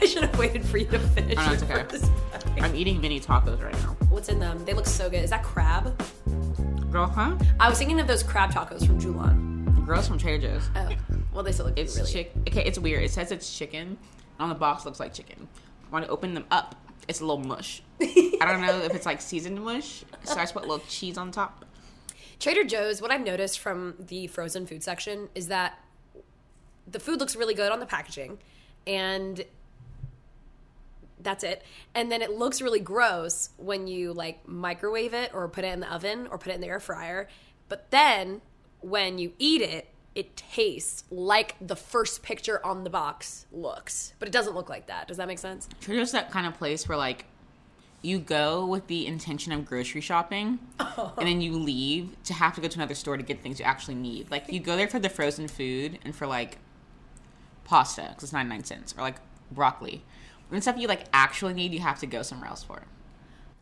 [0.00, 1.36] I should have waited for you to finish.
[1.38, 1.84] Oh, no, it's okay.
[1.88, 2.10] first.
[2.60, 3.96] I'm eating mini tacos right now.
[4.10, 4.64] What's in them?
[4.64, 5.22] They look so good.
[5.24, 6.00] Is that crab?
[6.90, 7.36] Girl, huh?
[7.60, 9.84] I was thinking of those crab tacos from Julan.
[9.86, 10.68] Girls from Trader Joe's.
[10.76, 10.88] Oh,
[11.32, 12.10] well, they still look It's really.
[12.12, 12.32] chick.
[12.48, 13.02] Okay, it's weird.
[13.02, 13.98] It says it's chicken.
[14.40, 15.48] On the box, looks like chicken.
[15.90, 16.74] When I open them up,
[17.08, 17.82] it's a little mush.
[18.00, 21.16] I don't know if it's like seasoned mush, so I just put a little cheese
[21.18, 21.64] on top.
[22.38, 25.78] Trader Joe's, what I've noticed from the frozen food section is that
[26.86, 28.38] the food looks really good on the packaging
[28.86, 29.44] and
[31.20, 31.62] that's it.
[31.94, 35.80] And then it looks really gross when you like microwave it or put it in
[35.80, 37.28] the oven or put it in the air fryer.
[37.68, 38.40] But then
[38.80, 44.14] when you eat it, it tastes like the first picture on the box looks.
[44.18, 45.06] But it doesn't look like that.
[45.08, 45.68] Does that make sense?
[45.80, 47.26] Trader Joe's that kind of place where like
[48.02, 52.60] you go with the intention of grocery shopping and then you leave to have to
[52.60, 54.30] go to another store to get things you actually need.
[54.30, 56.58] Like you go there for the frozen food and for like
[57.64, 59.16] pasta because it's 99 cents or like
[59.50, 60.02] broccoli.
[60.48, 62.82] When stuff you like actually need, you have to go somewhere else for.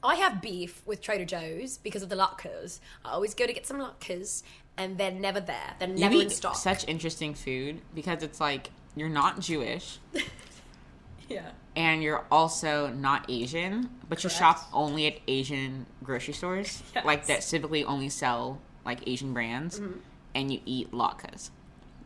[0.02, 2.78] I have beef with Trader Joe's because of the latkes.
[3.04, 4.42] I always go to get some latkes
[4.76, 5.74] and they're never there.
[5.80, 6.54] They're You never in eat stock.
[6.56, 9.98] such interesting food because it's like you're not Jewish
[11.28, 11.50] yeah.
[11.74, 17.40] and you're also not Asian, but you shop only at Asian grocery stores, like that
[17.42, 19.98] typically only sell like Asian brands, Mm-hmm.
[20.36, 21.50] and you eat latkes.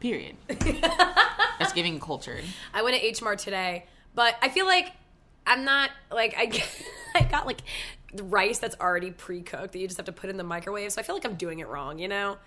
[0.00, 0.36] Period.
[1.58, 2.42] That's giving cultured.
[2.72, 3.84] I went to H Mart today,
[4.14, 4.92] but I feel like
[5.46, 6.50] I'm not like I
[7.14, 7.60] I got like
[8.12, 10.92] the rice that's already pre cooked that you just have to put in the microwave.
[10.92, 11.98] So I feel like I'm doing it wrong.
[11.98, 12.38] You know,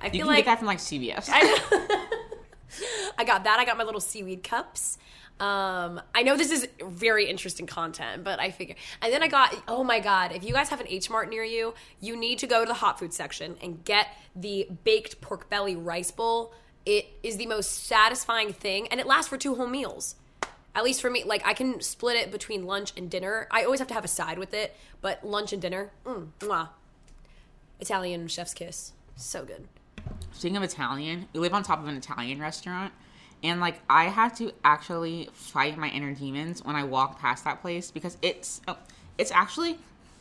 [0.00, 1.28] I You feel can like get that from like CVS.
[3.18, 3.58] I got that.
[3.58, 4.98] I got my little seaweed cups.
[5.40, 8.74] Um, I know this is very interesting content, but I figure.
[9.00, 11.42] And then I got, oh my God, if you guys have an H Mart near
[11.42, 15.48] you, you need to go to the hot food section and get the baked pork
[15.48, 16.52] belly rice bowl.
[16.84, 20.14] It is the most satisfying thing, and it lasts for two whole meals.
[20.74, 23.48] At least for me, like I can split it between lunch and dinner.
[23.50, 26.68] I always have to have a side with it, but lunch and dinner, mm, mwah.
[27.80, 29.66] Italian chef's kiss, so good.
[30.32, 32.92] Speaking of Italian, we live on top of an Italian restaurant,
[33.42, 37.62] and like I had to actually fight my inner demons when I walk past that
[37.62, 38.76] place because it's oh,
[39.18, 39.78] it's actually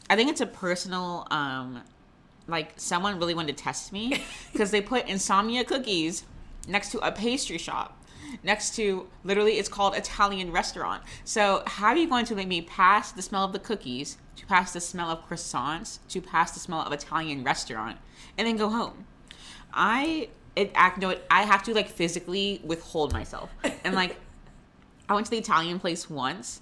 [0.10, 1.84] I think it's a personal um
[2.48, 6.24] like someone really wanted to test me because they put insomnia cookies
[6.68, 7.99] next to a pastry shop
[8.44, 11.04] next to literally it's called Italian restaurant.
[11.24, 14.46] So how are you going to make me pass the smell of the cookies, to
[14.46, 17.98] pass the smell of croissants, to pass the smell of Italian restaurant,
[18.38, 19.06] and then go home?
[19.74, 23.50] I it act no I have to like physically withhold myself.
[23.84, 24.18] And like
[25.08, 26.62] I went to the Italian place once.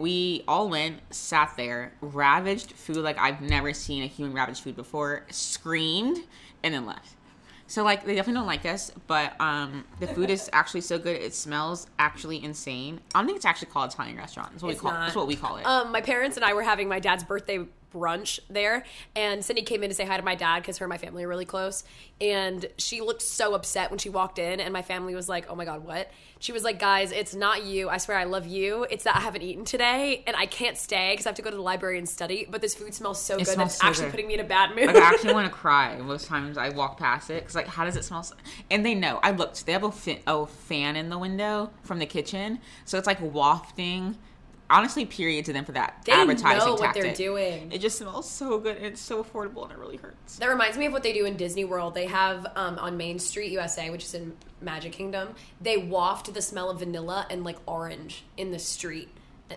[0.00, 4.76] We all went, sat there, ravaged food like I've never seen a human ravage food
[4.76, 6.18] before, screamed,
[6.62, 7.14] and then left.
[7.70, 11.20] So like they definitely don't like us, but um the food is actually so good.
[11.20, 13.00] It smells actually insane.
[13.14, 14.50] I don't think it's actually called Italian restaurant.
[14.52, 14.98] That's what It's we call.
[14.98, 15.04] not.
[15.04, 15.66] That's what we call it.
[15.66, 18.84] Um, my parents and I were having my dad's birthday brunch there,
[19.16, 21.24] and Sydney came in to say hi to my dad because her and my family
[21.24, 21.84] are really close,
[22.20, 25.54] and she looked so upset when she walked in, and my family was like, "Oh
[25.54, 27.88] my god, what?" She was like, "Guys, it's not you.
[27.88, 28.86] I swear I love you.
[28.90, 31.50] It's that I haven't eaten today, and I can't stay because I have to go
[31.50, 32.46] to the library and study.
[32.48, 33.46] But this food smells so good.
[33.46, 34.10] smells That's so actually good.
[34.12, 36.68] putting me in a bad mood." Like I actually want to cry most times I
[36.70, 38.22] walk past it because like how does it smell?
[38.22, 38.36] So-
[38.70, 39.18] and they know.
[39.22, 39.66] I looked.
[39.66, 43.20] They have a, fa- a fan in the window from the kitchen, so it's like
[43.20, 44.16] wafting.
[44.70, 47.72] Honestly, period to them for that They advertising know what they're doing.
[47.72, 50.36] It just smells so good and it's so affordable and it really hurts.
[50.36, 51.94] That reminds me of what they do in Disney World.
[51.94, 56.42] They have um, on Main Street, USA, which is in Magic Kingdom, they waft the
[56.42, 59.08] smell of vanilla and like orange in the street.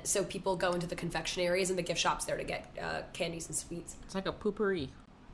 [0.03, 3.01] So people go into the confection areas and the gift shops there to get uh,
[3.11, 3.97] candies and sweets.
[4.05, 4.89] It's like a poopery.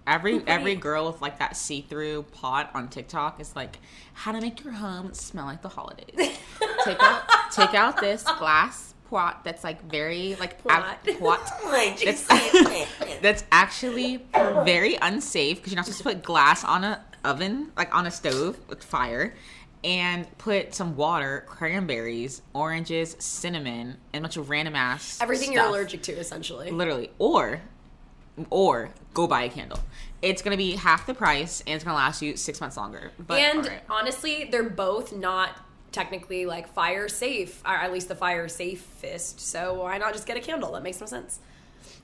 [0.08, 3.78] Every every girl with like that see through pot on TikTok is like
[4.14, 6.16] how to make your home smell like the holidays.
[6.86, 10.98] take out take out this glass pot that's like very like ab- pot.
[12.06, 12.24] that's,
[13.22, 17.94] that's actually very unsafe because you're not supposed to put glass on a oven like
[17.96, 19.34] on a stove with fire
[19.84, 25.66] and put some water cranberries oranges cinnamon and a bunch of random ass Everything you're
[25.66, 26.72] allergic to, essentially.
[26.72, 27.62] literally or
[28.50, 29.80] or go buy a candle
[30.22, 33.40] it's gonna be half the price and it's gonna last you six months longer but
[33.40, 33.82] and alright.
[33.90, 35.52] honestly, they're both not
[35.98, 39.40] technically like fire safe, or at least the fire safest.
[39.40, 40.74] So why not just get a candle?
[40.74, 41.40] That makes no sense.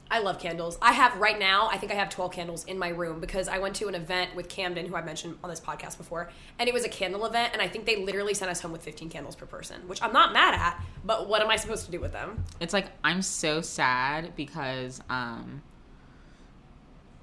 [0.09, 0.77] I love candles.
[0.81, 3.59] I have right now, I think I have 12 candles in my room because I
[3.59, 6.29] went to an event with Camden, who I mentioned on this podcast before,
[6.59, 8.83] and it was a candle event, and I think they literally sent us home with
[8.83, 11.91] 15 candles per person, which I'm not mad at, but what am I supposed to
[11.91, 12.43] do with them?
[12.59, 15.61] it's like i'm so sad because um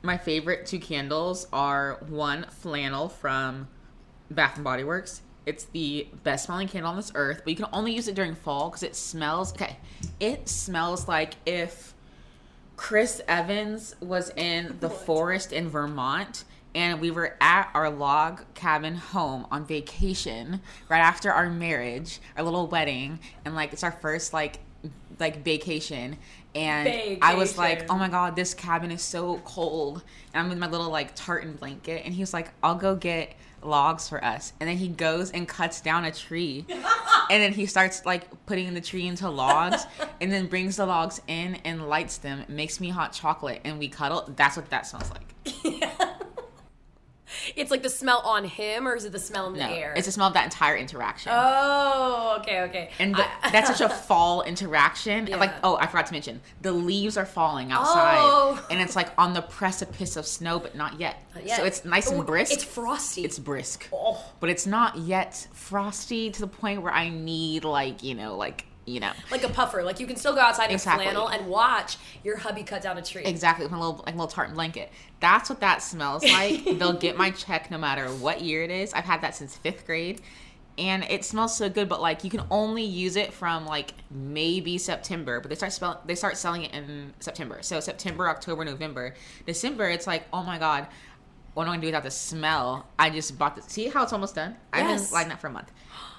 [0.02, 3.68] my favorite two candles are one flannel from
[4.30, 7.66] bath and body works it's the best smelling candle on this earth but you can
[7.72, 9.76] only use it during fall because it smells okay
[10.18, 11.94] it smells like if
[12.80, 16.44] Chris Evans was in the forest in Vermont
[16.74, 22.42] and we were at our log cabin home on vacation right after our marriage, our
[22.42, 24.60] little wedding, and like it's our first like
[25.18, 26.16] like vacation.
[26.54, 30.02] And I was like, "Oh my god, this cabin is so cold."
[30.32, 33.34] And I'm in my little like tartan blanket and he was like, "I'll go get
[33.62, 36.66] logs for us." And then he goes and cuts down a tree.
[37.30, 39.86] and then he starts like putting the tree into logs
[40.20, 43.88] and then brings the logs in and lights them makes me hot chocolate and we
[43.88, 46.00] cuddle that's what that smells like
[47.56, 49.94] It's like the smell on him, or is it the smell in the no air?
[49.96, 52.90] it's the smell of that entire interaction Oh, okay, okay.
[52.98, 55.36] and the, I- that's such a fall interaction Yeah.
[55.36, 58.64] like oh i forgot to mention the leaves are falling outside Oh.
[58.70, 61.56] and it's like on the precipice of snow but not yet Not yet.
[61.58, 63.24] so it's nice and brisk It's frosty.
[63.24, 64.22] it's brisk Oh.
[64.40, 68.66] but it's not yet frosty to the point where i need like you know like
[68.90, 69.82] you know like a puffer.
[69.82, 73.02] Like you can still go outside in flannel and watch your hubby cut down a
[73.02, 73.22] tree.
[73.24, 74.90] Exactly, with my little like a little tartan blanket.
[75.20, 76.64] That's what that smells like.
[76.78, 78.92] They'll get my check no matter what year it is.
[78.92, 80.20] I've had that since fifth grade,
[80.78, 81.88] and it smells so good.
[81.88, 86.02] But like you can only use it from like maybe September, but they start spell
[86.06, 87.58] they start selling it in September.
[87.62, 89.14] So September, October, November,
[89.46, 89.88] December.
[89.88, 90.88] It's like oh my god.
[91.54, 92.86] What am I gonna do without the smell?
[92.96, 93.64] I just bought this.
[93.66, 94.56] See how it's almost done?
[94.72, 95.72] I've been lighting that for a month.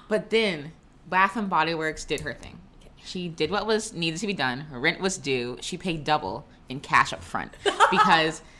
[0.08, 0.72] But then
[1.08, 2.58] Bath and Body Works did her thing.
[3.04, 4.60] She did what was needed to be done.
[4.60, 5.58] Her rent was due.
[5.60, 7.52] She paid double in cash up front
[7.90, 8.42] because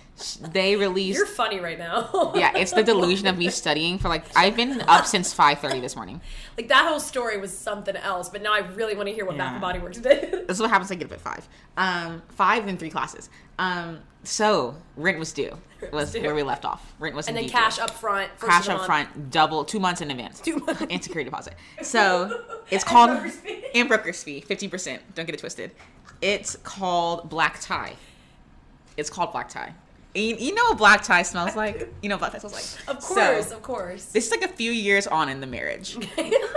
[0.53, 1.17] they released.
[1.19, 2.33] You're funny right now.
[2.35, 5.81] yeah, it's the delusion of me studying for like I've been up since five thirty
[5.81, 6.21] this morning.
[6.57, 9.37] like that whole story was something else, but now I really want to hear what
[9.37, 10.31] Bath and Body Works did.
[10.53, 10.91] This is what happens.
[10.91, 11.49] when I get up at five.
[11.77, 13.31] Um, five and three classes.
[13.59, 15.57] Um, so rent was due.
[15.81, 16.23] Rent was was due.
[16.23, 16.93] where we left off.
[16.99, 17.83] Rent was and then cash due.
[17.83, 18.31] up front.
[18.37, 18.87] First cash up month.
[18.87, 20.41] front, double two months in advance.
[20.41, 20.83] Two months.
[20.89, 21.55] and security deposit.
[21.83, 23.65] So it's called broker's fee.
[23.75, 25.03] and broker's fee, fifty percent.
[25.15, 25.73] Don't get it twisted.
[26.21, 27.95] It's called black tie.
[28.97, 29.75] It's called black tie.
[30.15, 31.89] You, you know what black tie smells like?
[32.03, 32.97] You know what black tie smells like?
[32.97, 34.05] Of course, So, of course.
[34.07, 35.97] this is like a few years on in the marriage.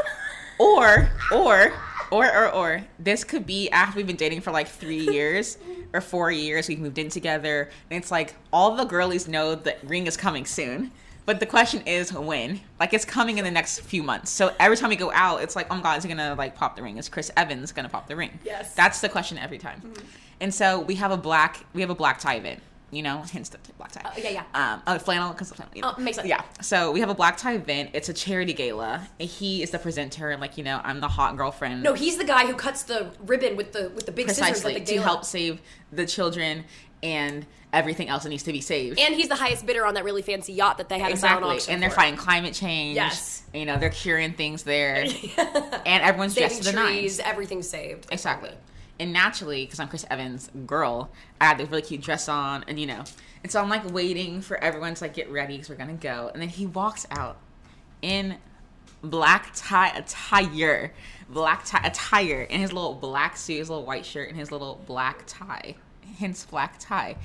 [0.60, 1.74] or or
[2.12, 5.58] or or or this could be after we've been dating for like three years
[5.94, 9.80] or four years we've moved in together and it's like all the girlies know that
[9.84, 10.92] ring is coming soon
[11.26, 14.78] but the question is when like it's coming in the next few months so every
[14.78, 16.84] time we go out it's like oh my god is he gonna like pop the
[16.84, 18.74] ring is chris evans gonna pop the ring Yes.
[18.76, 20.06] that's the question every time mm-hmm.
[20.40, 23.50] and so we have a black we have a black tie event you know hence
[23.50, 24.44] the black tie Oh, yeah, yeah.
[24.74, 25.94] um oh, flannel because flannel you know.
[25.98, 26.28] Oh, makes sense.
[26.28, 29.72] yeah so we have a black tie event it's a charity gala and he is
[29.72, 32.54] the presenter and like you know i'm the hot girlfriend no, he's the guy who
[32.54, 35.62] cuts the ribbon with the with the big scissors precisely the to help save
[35.92, 36.64] the children
[37.04, 40.06] and everything else that needs to be saved And he's the highest bidder on that
[40.06, 41.98] really fancy yacht that they had exactly and they're for.
[41.98, 43.44] fighting climate change Yes.
[43.54, 44.96] you know they're curing things there
[45.38, 48.08] and everyone's saving dressed to the trees, nines everything's saved.
[48.12, 48.52] exactly
[49.00, 51.10] And naturally, because I'm Chris Evans' girl,
[51.42, 53.04] I had this really cute dress on, and you know,
[53.44, 56.32] and so I'm like waiting for everyone to like get ready because we're gonna go,
[56.34, 57.38] and then he walks out
[58.02, 58.38] in
[59.02, 60.94] black tie attire,
[61.30, 64.82] black tie attire, in his little black suit, his little white shirt, and his little
[64.86, 65.76] black tie,
[66.18, 67.18] hence black tie.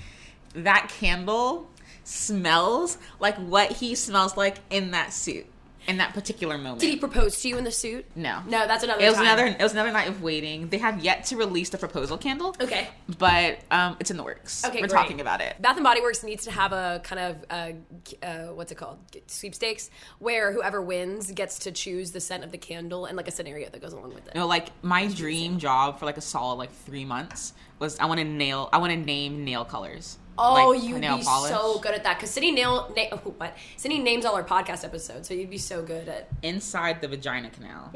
[0.55, 1.71] That candle
[2.03, 5.47] smells like what he smells like in that suit
[5.91, 6.81] in that particular moment.
[6.81, 8.07] Did he propose to you in the suit?
[8.17, 9.25] No, No, that's another It was time.
[9.27, 9.47] another.
[9.47, 10.69] It was another night of waiting.
[10.69, 12.55] They have yet to release the proposal candle.
[12.61, 12.89] Okay.
[13.19, 14.65] but um, it's in the works.
[14.65, 14.97] Okay, we're great.
[14.99, 15.61] talking about it.
[15.61, 18.99] Bath and Body Works needs to have a kind of uh, uh, what's it called
[19.27, 23.33] sweepstakes where whoever wins gets to choose the scent of the candle and like a
[23.33, 24.35] scenario that goes along with it.
[24.35, 28.07] You know, like my dream job for like a solid like three months was I
[28.07, 28.69] want to nail.
[28.73, 30.19] I want to name nail colors.
[30.43, 31.51] Oh, Like, you'd be polish.
[31.51, 33.55] so good at that because Sydney nail na- oh, what?
[33.77, 36.29] Sydney names all our podcast episodes, so you'd be so good at.
[36.43, 37.91] inside the vagina canal.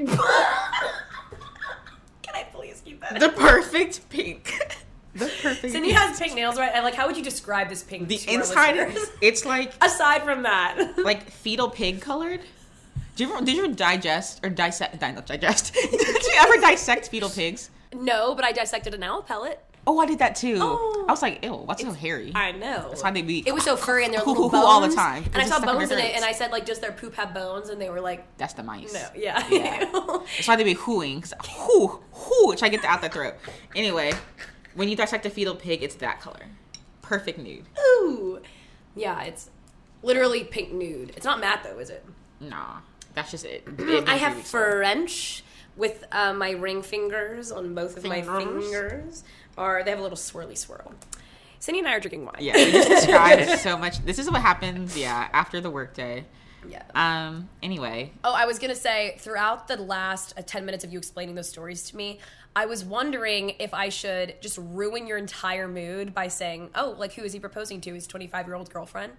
[2.23, 3.19] Can I please keep that?
[3.21, 4.53] the perfect pink.
[5.15, 5.61] the perfect.
[5.61, 5.93] Sydney pink.
[5.99, 6.71] has pink nails, right?
[6.75, 8.09] And like, how would you describe this pink?
[8.09, 8.95] the inside.
[9.21, 12.41] It's like Aside from that, like fetal pig colored.
[13.17, 14.99] Do you ever, did you ever digest or dissect?
[14.99, 15.73] di- Not digest.
[15.73, 17.71] did you ever dissect fetal pigs?
[17.95, 19.65] no, but I dissected an owl pellet.
[19.87, 20.57] Oh, I did that too.
[20.61, 21.05] Oh.
[21.07, 22.33] I was like, ew, what's so hairy?
[22.35, 22.89] I know.
[22.89, 23.43] That's why they be.
[23.47, 25.25] It was so furry and they're little bones all the time.
[25.33, 27.35] And I saw in bones in it, and I said like, does their poop have
[27.35, 27.69] bones?
[27.69, 28.95] And they were like, That's the mice.
[28.95, 29.47] no, yeah.
[29.51, 29.85] Yeah.
[29.93, 31.21] That's why they be hooing.
[31.21, 33.35] Cause hoo, hoo, try to get that out their throat.
[33.75, 34.13] Anyway,
[34.75, 36.47] when you dissect a fetal pig, it's that color.
[37.03, 37.65] Perfect nude.
[37.79, 38.41] Ooh,
[38.97, 39.23] yeah.
[39.25, 39.51] It's
[40.03, 41.11] literally pink nude.
[41.17, 42.05] It's not matte though, is it?
[42.41, 42.79] Nah,
[43.15, 43.65] that's just it.
[43.79, 44.47] It I have old.
[44.47, 45.45] French
[45.77, 49.25] with uh, my ring fingers on both of my Fingers?
[49.57, 50.93] Or they have a little swirly swirl.
[51.59, 52.37] Sydney and I are drinking wine.
[52.41, 54.05] Yeah, we just described it so much.
[54.05, 54.97] This is what happens.
[54.99, 56.25] Yeah, after the workday.
[56.69, 56.83] yeah.
[56.95, 57.49] Um.
[57.63, 61.35] Anyway, Oh, I was gonna say throughout the last uh, ten minutes of you explaining
[61.35, 62.19] those stories to me,
[62.57, 67.15] I was wondering if I should just ruin your entire mood by saying, "Oh, like
[67.15, 67.95] who is he proposing to?
[67.95, 69.13] His twenty-five-year-old girlfriend,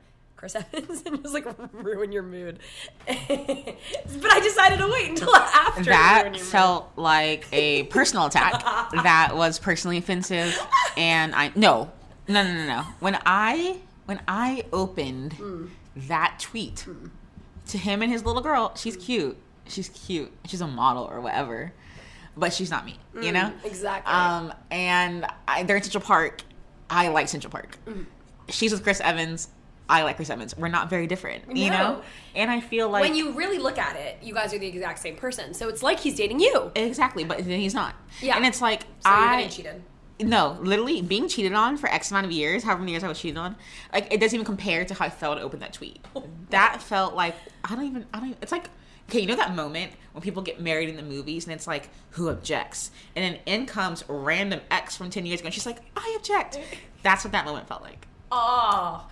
[0.50, 2.60] Chris Evans," and just like ruin your mood.
[3.08, 5.84] but I decided to wait until after.
[5.86, 6.42] that your mood.
[6.42, 8.64] felt like a personal attack.
[9.04, 10.56] that was personally offensive,
[10.98, 11.92] and I no,
[12.28, 12.82] no, no, no, no.
[13.00, 15.66] When I when I opened Hmm.
[15.96, 16.86] that tweet
[17.70, 19.38] to him and his little girl, she's cute.
[19.68, 20.32] She's cute.
[20.46, 21.74] She's a model or whatever,
[22.38, 23.00] but she's not me.
[23.20, 24.14] You know exactly.
[24.14, 26.44] Um, and I, they're in Central Park.
[26.88, 27.80] I like Central Park.
[27.88, 28.04] Hmm.
[28.50, 29.48] She's with Chris Evans.
[29.88, 30.58] I like Chris Evans.
[30.58, 32.02] We're not very different, you know.
[32.34, 35.00] And I feel like when you really look at it, you guys are the exact
[35.00, 35.54] same person.
[35.54, 36.72] So it's like he's dating you.
[36.76, 37.94] Exactly, but then he's not.
[38.22, 38.36] Yeah.
[38.36, 39.84] And it's like So you're I getting cheated.
[40.22, 43.20] no, literally being cheated on for X amount of years, however many years I was
[43.20, 43.56] cheated on,
[43.94, 46.00] like it doesn't even compare to how I felt to open that tweet.
[46.50, 48.38] that felt like I don't even I don't.
[48.42, 48.70] It's like
[49.10, 51.90] okay, you know that moment when people get married in the movies and it's like
[52.12, 55.78] who objects, and then in comes random X from ten years ago, and she's like
[55.96, 56.58] I object.
[57.04, 58.08] That's what that moment felt like.
[58.32, 59.06] Oh,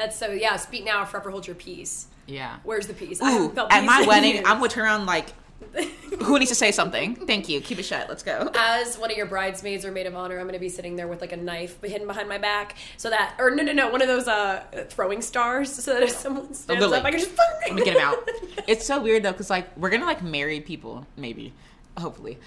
[0.00, 0.30] that's so.
[0.30, 2.06] Yeah, speak now or forever hold your peace.
[2.26, 2.56] Yeah.
[2.64, 3.20] Where's the peace?
[3.20, 4.46] I Ooh, haven't felt at my wedding, years.
[4.46, 5.26] I'm gonna turn around like,
[6.22, 7.14] who needs to say something?
[7.14, 7.60] Thank you.
[7.60, 8.08] Keep it shut.
[8.08, 8.50] Let's go.
[8.54, 11.06] as one of your bridesmaids or maid of honor, I'm going to be sitting there
[11.08, 14.00] with like a knife hidden behind my back, so that, or no, no, no, one
[14.02, 16.98] of those uh, throwing stars, so that if someone stands Lily.
[16.98, 18.28] up, I can just Let me get him out.
[18.66, 21.52] It's so weird though, because like we're gonna like marry people, maybe,
[21.98, 22.38] hopefully,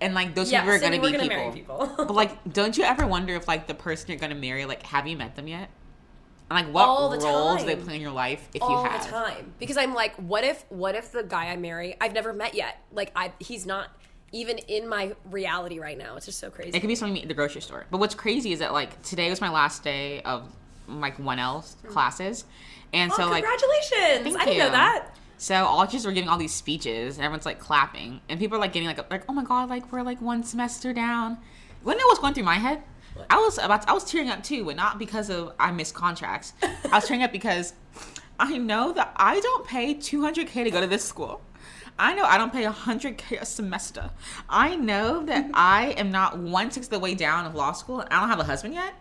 [0.00, 1.86] and like those Yeah, people are gonna we're be gonna marry people.
[1.86, 1.96] people.
[2.06, 5.06] but like, don't you ever wonder if like the person you're gonna marry, like, have
[5.06, 5.68] you met them yet?
[6.52, 9.00] And like, what All the roles they play in your life if all you have?
[9.00, 12.12] All the time because I'm like, what if, what if the guy I marry, I've
[12.12, 13.88] never met yet, like I, he's not
[14.32, 16.16] even in my reality right now.
[16.16, 16.76] It's just so crazy.
[16.76, 17.86] It could be meet at the grocery store.
[17.90, 20.46] But what's crazy is that like today was my last day of
[20.88, 21.88] like one L hmm.
[21.88, 22.44] classes,
[22.92, 24.36] and oh, so like congratulations!
[24.36, 25.16] I didn't know that.
[25.38, 28.60] So all teachers were giving all these speeches, and everyone's like clapping, and people are
[28.60, 31.38] like getting like like oh my god, like we're like one semester down.
[31.82, 32.82] When it was going through my head,
[33.30, 36.52] I was about I was tearing up too, but not because of I missed contracts.
[36.62, 37.74] I was tearing up because
[38.38, 41.40] I know that I don't pay 200k to go to this school.
[41.98, 44.10] I know I don't pay 100k a semester.
[44.48, 48.00] I know that I am not one sixth of the way down of law school,
[48.00, 48.94] and I don't have a husband yet.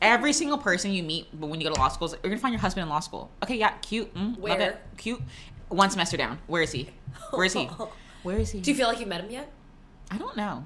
[0.00, 2.52] Every single person you meet when you go to law school, is, you're gonna find
[2.52, 3.30] your husband in law school.
[3.42, 4.12] Okay, yeah, cute.
[4.14, 4.60] Mm, love Where?
[4.60, 4.80] it.
[4.96, 5.22] Cute.
[5.68, 6.38] One semester down.
[6.48, 6.90] Where is he?
[7.30, 7.64] Where is he?
[8.22, 8.60] Where is he?
[8.60, 9.50] Do you feel like you met him yet?
[10.10, 10.64] I don't know.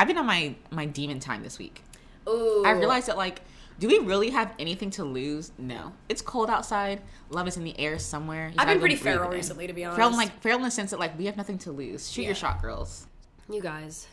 [0.00, 1.82] I've been on my my demon time this week.
[2.26, 3.42] Ooh, I realized that like,
[3.78, 5.52] do we really have anything to lose?
[5.58, 5.92] No.
[6.08, 7.02] It's cold outside.
[7.28, 8.48] Love is in the air somewhere.
[8.48, 10.16] You I've been pretty feral recently, to be Feral honest.
[10.16, 12.10] like feral in the sense that like we have nothing to lose.
[12.10, 13.06] Shoot your shot, girls.
[13.50, 14.06] You guys.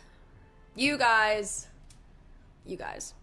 [0.75, 1.67] You guys.
[2.65, 3.13] You guys.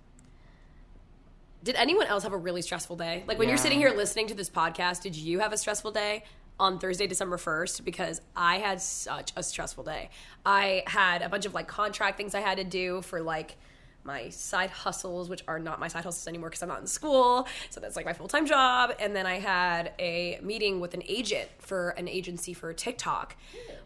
[1.63, 3.25] Did anyone else have a really stressful day?
[3.27, 6.25] Like when you're sitting here listening to this podcast, did you have a stressful day?
[6.59, 10.11] On Thursday, December 1st, because I had such a stressful day.
[10.47, 13.57] I had a bunch of like contract things I had to do for like
[14.05, 17.49] my side hustles, which are not my side hustles anymore because I'm not in school.
[17.71, 18.95] So that's like my full time job.
[19.01, 23.37] And then I had a meeting with an agent for an agency for TikTok,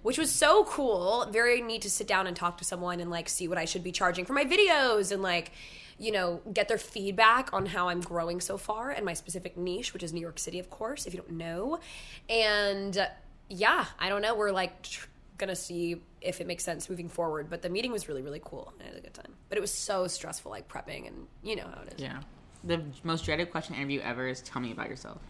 [0.02, 1.26] which was so cool.
[1.30, 3.84] Very neat to sit down and talk to someone and like see what I should
[3.84, 5.52] be charging for my videos and like,
[5.98, 9.92] you know, get their feedback on how I'm growing so far and my specific niche,
[9.92, 11.80] which is New York City, of course, if you don't know.
[12.28, 13.08] And
[13.48, 14.34] yeah, I don't know.
[14.34, 17.48] We're like, tr- gonna see if it makes sense moving forward.
[17.48, 18.72] But the meeting was really, really cool.
[18.80, 19.32] I had a good time.
[19.48, 22.00] But it was so stressful, like prepping, and you know how it is.
[22.00, 22.20] Yeah.
[22.64, 25.20] The most dreaded question interview ever is tell me about yourself.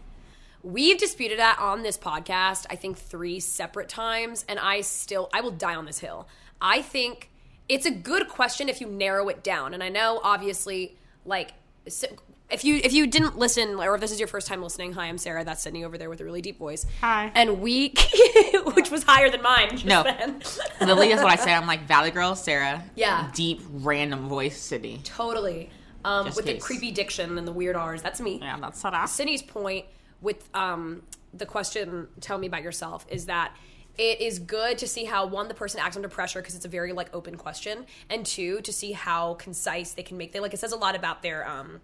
[0.61, 5.41] We've disputed that on this podcast, I think three separate times, and I still I
[5.41, 6.27] will die on this hill.
[6.59, 7.29] I think
[7.69, 9.73] it's a good question if you narrow it down.
[9.73, 11.53] And I know obviously like
[11.87, 12.07] so-
[12.49, 15.05] if you if you didn't listen or if this is your first time listening, hi,
[15.05, 15.43] I'm Sarah.
[15.45, 16.83] That's Sydney over there with a really deep voice.
[16.99, 17.31] Hi.
[17.35, 17.93] And we,
[18.73, 19.69] which was higher than mine.
[19.69, 20.01] Just No.
[20.01, 20.41] then.
[20.81, 21.53] Lily is what I say.
[21.53, 22.83] I'm like Valley Girl, Sarah.
[22.95, 23.29] Yeah.
[23.35, 24.99] Deep, random voice, City.
[25.03, 25.69] Totally.
[26.03, 28.01] Um, Just with the creepy diction and the weird R's.
[28.01, 28.39] That's me.
[28.41, 29.07] Yeah, that's Sarah.
[29.07, 29.85] Sydney's point
[30.21, 31.03] with um,
[31.35, 33.53] the question, tell me about yourself, is that
[33.99, 36.69] it is good to see how one the person acts under pressure because it's a
[36.69, 40.31] very like open question, and two to see how concise they can make.
[40.31, 41.81] They like it says a lot about their um,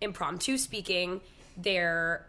[0.00, 1.20] impromptu speaking,
[1.56, 2.24] their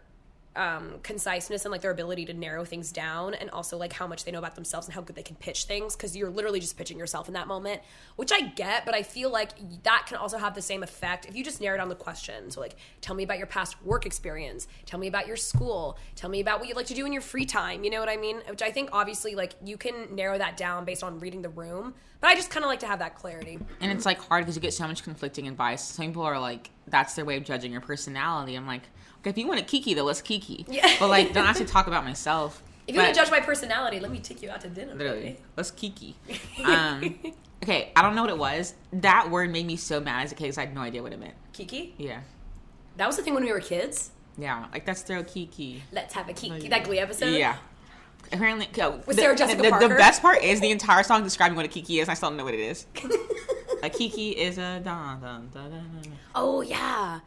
[0.56, 4.24] um, conciseness and like their ability to narrow things down and also like how much
[4.24, 6.76] they know about themselves and how good they can pitch things because you're literally just
[6.76, 7.80] pitching yourself in that moment
[8.16, 9.50] which i get but i feel like
[9.84, 12.60] that can also have the same effect if you just narrow down the question so
[12.60, 14.66] like tell me about your past work experience.
[14.86, 15.98] Tell me about your school.
[16.16, 17.84] Tell me about what you like to do in your free time.
[17.84, 18.40] You know what i mean?
[18.48, 21.94] Which i think obviously like you can narrow that down based on reading the room
[22.20, 23.58] but i just kind of like to have that clarity.
[23.80, 25.82] And it's like hard because you get so much conflicting advice.
[25.82, 28.54] Some people are like, that's their way of judging your personality.
[28.54, 28.82] I'm like,
[29.24, 30.64] if you want to kiki, though, let's kiki.
[30.68, 30.94] Yeah.
[30.98, 32.62] But like, don't actually talk about myself.
[32.86, 35.20] if you want to judge my personality let me take you out to dinner Literally,
[35.20, 35.36] baby.
[35.56, 36.16] let's kiki.
[36.64, 37.18] Um,
[37.62, 38.74] okay, I don't know what it was.
[38.92, 41.12] That word made me so mad as a kid because I had no idea what
[41.12, 41.34] it meant.
[41.52, 42.20] kiki Yeah.
[42.96, 45.82] that was the thing when we were kids Yeah, like that's their kiki.
[45.92, 47.56] let's have a kiki that glee episode Yeah.
[48.32, 48.68] Apparently,
[49.06, 51.68] With the, Sarah Jessica the, the best part is the entire song describing what a
[51.68, 52.08] kiki is.
[52.08, 52.86] I still don't know what it is.
[53.82, 55.68] a kiki is a da da da.
[55.68, 55.76] da.
[56.34, 57.20] Oh yeah.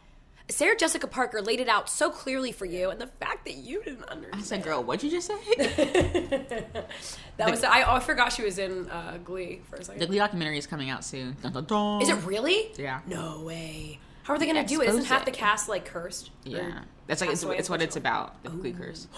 [0.49, 3.81] Sarah Jessica Parker laid it out so clearly for you, and the fact that you
[3.83, 4.41] didn't understand.
[4.41, 5.35] I said, "Girl, what'd you just say?"
[7.37, 10.01] That was I, oh, I forgot she was in uh, Glee for a second.
[10.01, 10.05] the.
[10.05, 11.35] Glee documentary is coming out soon.
[11.41, 12.01] Dun, dun, dun.
[12.01, 12.71] Is it really?
[12.77, 12.99] Yeah.
[13.07, 13.99] No way.
[14.23, 14.89] How are they gonna do it?
[14.89, 16.31] Isn't half the cast like cursed?
[16.43, 18.41] Yeah, that's like it's, it's what it's about.
[18.43, 19.07] The Glee curse.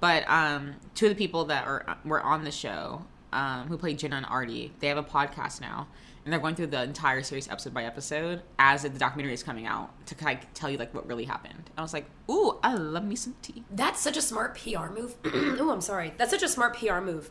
[0.00, 3.98] But um, two of the people that are were on the show, um, who played
[3.98, 5.86] Jenna and Artie, they have a podcast now,
[6.24, 9.66] and they're going through the entire series episode by episode as the documentary is coming
[9.66, 11.54] out to kind of tell you like what really happened.
[11.56, 13.62] And I was like, ooh, I love me some tea.
[13.70, 15.14] That's such a smart PR move.
[15.24, 16.14] oh, I'm sorry.
[16.16, 17.30] That's such a smart PR move.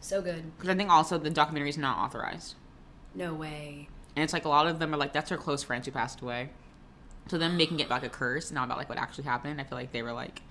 [0.00, 0.56] So good.
[0.56, 2.54] Because I think also the documentary is not authorized,
[3.14, 3.88] No way.
[4.14, 6.20] and it's like a lot of them are like that's our close friends who passed
[6.20, 6.50] away.
[7.28, 9.60] So them making it like a curse, not about like what actually happened.
[9.60, 10.42] I feel like they were like,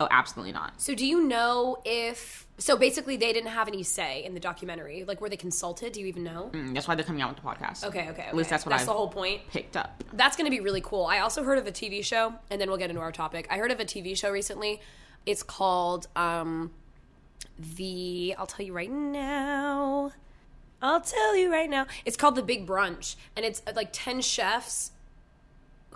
[0.00, 0.80] oh, absolutely not.
[0.80, 5.04] So do you know if so basically they didn't have any say in the documentary?
[5.04, 5.92] Like were they consulted?
[5.92, 6.50] Do you even know?
[6.52, 7.84] Mm, that's why they're coming out with the podcast.
[7.84, 8.22] Okay, okay, okay.
[8.22, 9.42] At least that's what That's I've the whole point.
[9.50, 10.02] picked up.
[10.12, 11.06] That's going to be really cool.
[11.06, 13.46] I also heard of a TV show, and then we'll get into our topic.
[13.50, 14.80] I heard of a TV show recently.
[15.26, 16.70] It's called um,
[17.58, 18.34] the.
[18.38, 20.12] I'll tell you right now.
[20.82, 21.86] I'll tell you right now.
[22.06, 24.92] It's called The Big Brunch, and it's uh, like ten chefs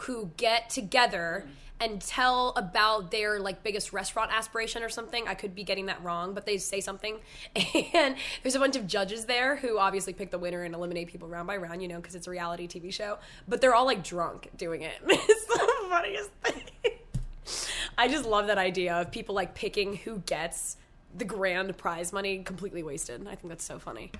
[0.00, 1.46] who get together
[1.80, 5.26] and tell about their like biggest restaurant aspiration or something.
[5.26, 7.18] I could be getting that wrong, but they say something.
[7.94, 11.28] And there's a bunch of judges there who obviously pick the winner and eliminate people
[11.28, 13.18] round by round, you know, because it's a reality TV show.
[13.48, 14.94] But they're all like drunk doing it.
[15.06, 16.62] it's the funniest thing.
[17.98, 20.76] I just love that idea of people like picking who gets
[21.16, 23.22] the grand prize money completely wasted.
[23.28, 24.10] I think that's so funny.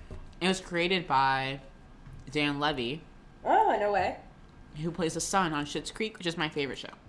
[0.41, 1.59] It was created by
[2.31, 3.01] Dan Levy,
[3.43, 4.17] Oh, no way.
[4.81, 6.89] who plays the son on Schitt's Creek, which is my favorite show.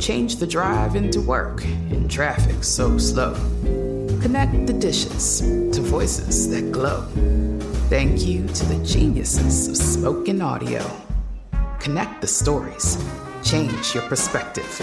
[0.00, 3.34] Change the drive into work in traffic so slow.
[4.20, 5.40] Connect the dishes
[5.72, 7.02] to voices that glow.
[7.88, 10.84] Thank you to the geniuses of spoken audio.
[11.80, 12.98] Connect the stories.
[13.42, 14.80] Change your perspective.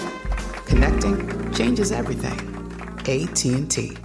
[0.66, 2.40] Connecting changes everything.
[3.00, 3.98] AT&T.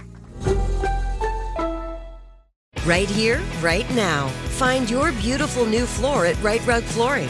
[2.85, 4.27] Right here, right now.
[4.57, 7.29] Find your beautiful new floor at Rite Rug Flooring.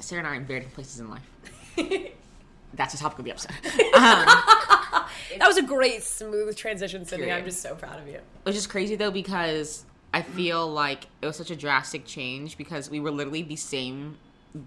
[0.00, 1.30] Sarah and I are in very different places in life.
[2.74, 3.50] That's the topic of the episode.
[3.94, 5.04] Um,
[5.38, 7.26] That was a great smooth transition, Sydney.
[7.26, 7.38] Period.
[7.40, 8.18] I'm just so proud of you.
[8.42, 12.90] which is crazy though because I feel like it was such a drastic change because
[12.90, 14.18] we were literally the same,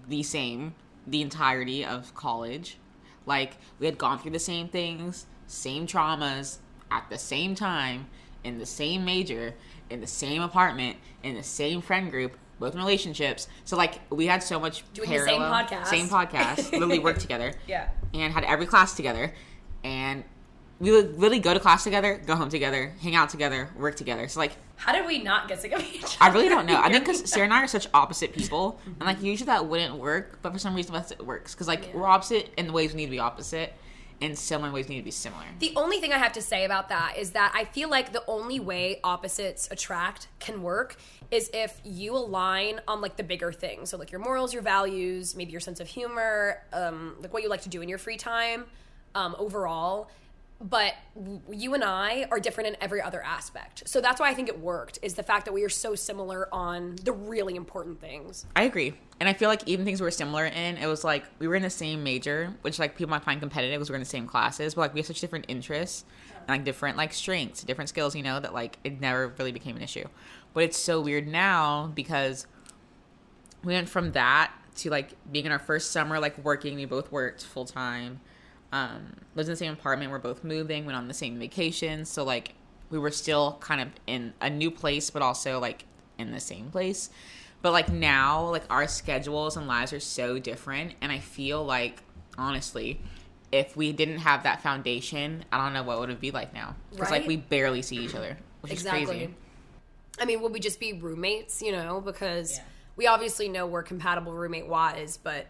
[0.08, 0.74] the same,
[1.06, 2.78] the entirety of college.
[3.26, 6.58] Like we had gone through the same things, same traumas
[6.90, 8.06] at the same time,
[8.42, 9.54] in the same major,
[9.90, 13.48] in the same apartment, in the same friend group, both in relationships.
[13.64, 15.86] So like we had so much Doing the same podcast.
[15.86, 17.52] same podcast, literally worked together.
[17.66, 17.88] Yeah.
[18.12, 19.34] and had every class together.
[19.82, 20.24] And
[20.80, 24.28] we would literally go to class together go home together hang out together work together.
[24.28, 26.16] So like How did we not get sick of each other?
[26.20, 26.80] i really don't know.
[26.80, 29.26] I think because sarah and i are such opposite people and like mm-hmm.
[29.26, 31.54] usually that wouldn't work but for some reason us it works.
[31.54, 33.72] Because like we're opposite in the ways we need to be opposite
[34.20, 36.88] and similar ways need to be similar The only thing I have to say about
[36.88, 40.96] that is that I feel like the only way opposites attract can work
[41.30, 43.90] is if you align on like the bigger things.
[43.90, 47.48] So like your morals, your values, maybe your sense of humor, um, like what you
[47.48, 48.64] like to do in your free time,
[49.14, 50.10] um, overall.
[50.64, 50.94] But
[51.52, 53.86] you and I are different in every other aspect.
[53.86, 56.48] So that's why I think it worked is the fact that we are so similar
[56.54, 58.46] on the really important things.
[58.56, 58.94] I agree.
[59.20, 61.54] And I feel like even things we were similar in, it was like we were
[61.54, 64.26] in the same major, which like people might find competitive because we're in the same
[64.26, 66.06] classes, but like we have such different interests
[66.38, 69.76] and like different like strengths, different skills, you know, that like it never really became
[69.76, 70.08] an issue.
[70.54, 72.46] But it's so weird now because
[73.62, 76.76] we went from that to like being in our first summer, like working.
[76.76, 78.20] We both worked full time.
[78.74, 80.10] Um, lived in the same apartment.
[80.10, 80.84] We're both moving.
[80.84, 82.08] Went on the same vacations.
[82.08, 82.54] So like
[82.90, 85.84] we were still kind of in a new place, but also like
[86.18, 87.08] in the same place.
[87.62, 92.02] But like now, like our schedules and lives are so different, and I feel like
[92.36, 93.00] honestly,
[93.52, 96.52] if we didn't have that foundation, I don't know what it would it be like
[96.52, 96.74] now.
[96.90, 99.32] Because like we barely see each other, which is crazy.
[100.20, 102.58] I mean, would we just be roommates, you know, because
[102.96, 105.46] we obviously know we're compatible roommate wise, but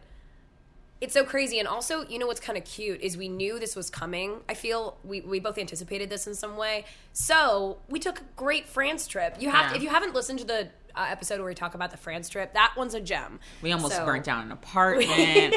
[1.05, 1.59] it's so crazy.
[1.59, 4.41] And also, you know what's kind of cute is we knew this was coming.
[4.49, 6.87] I feel we, we both anticipated this in some way.
[7.13, 9.37] So we took a great France trip.
[9.39, 9.77] You have Yeah.
[9.77, 12.55] if you haven't listened to the uh, episode where we talk about the France trip,
[12.55, 13.39] that one's a gem.
[13.63, 15.55] We almost So- burnt down an apartment.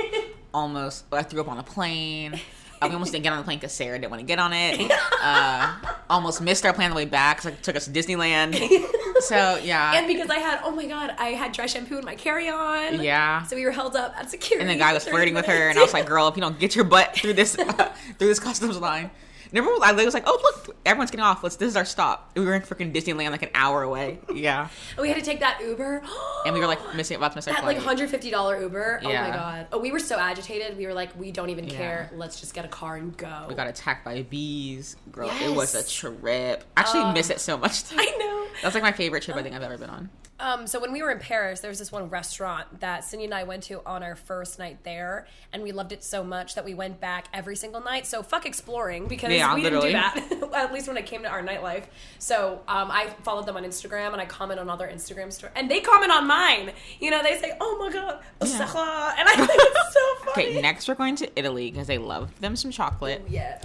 [0.53, 2.33] almost, I threw up on a plane.
[2.81, 4.51] Uh, we almost didn't get on the plane because Sarah didn't want to get on
[4.53, 4.91] it.
[5.19, 5.75] Uh,
[6.11, 8.53] almost missed our plane on the way back because it took us to Disneyland.
[9.21, 12.15] So yeah, And because I had, oh my god, I had dry shampoo in my
[12.15, 13.01] carry on.
[13.01, 13.43] Yeah.
[13.43, 14.69] So we were held up at security.
[14.69, 16.35] and the guy was for 30 flirting with her, and I was like, "Girl, if
[16.35, 19.09] you don't get your butt through this through this customs line."
[19.51, 21.43] Remember, I was like, "Oh, look, everyone's getting off.
[21.43, 21.55] Let's.
[21.55, 24.19] This is our stop." We were in freaking Disneyland, like an hour away.
[24.33, 26.03] Yeah, And we had to take that Uber.
[26.45, 29.01] and we were like missing about to miss our That like hundred fifty dollar Uber.
[29.03, 29.67] Oh my god.
[29.71, 30.77] Oh, we were so agitated.
[30.77, 31.75] We were like, we don't even Yeah.
[31.77, 32.11] care.
[32.15, 33.45] Let's just get a car and go.
[33.47, 34.95] We got attacked by bees.
[35.11, 36.63] Girl, it was a trip.
[36.75, 37.83] I actually miss it so much.
[37.91, 38.47] I know.
[38.63, 40.09] That's like my favorite trip I think I've ever been on.
[40.39, 43.33] Um, so when we were in Paris, there was this one restaurant that Sydney and
[43.33, 46.63] I went to on our first night there, and we loved it so much that
[46.63, 48.05] we went back every single night.
[48.05, 49.93] So fuck exploring because Yeah, we literally.
[49.93, 50.53] didn't do that.
[50.53, 51.83] At least when it came to our nightlife.
[52.19, 55.69] So um, I followed them on Instagram and I comment on other Instagram stories, and
[55.69, 56.71] they comment on mine.
[56.99, 60.47] You know, they say, "Oh my god, Osaka," and I think it's so funny.
[60.49, 63.23] Okay, next we're going to Italy because they love them some chocolate.
[63.29, 63.61] Yeah.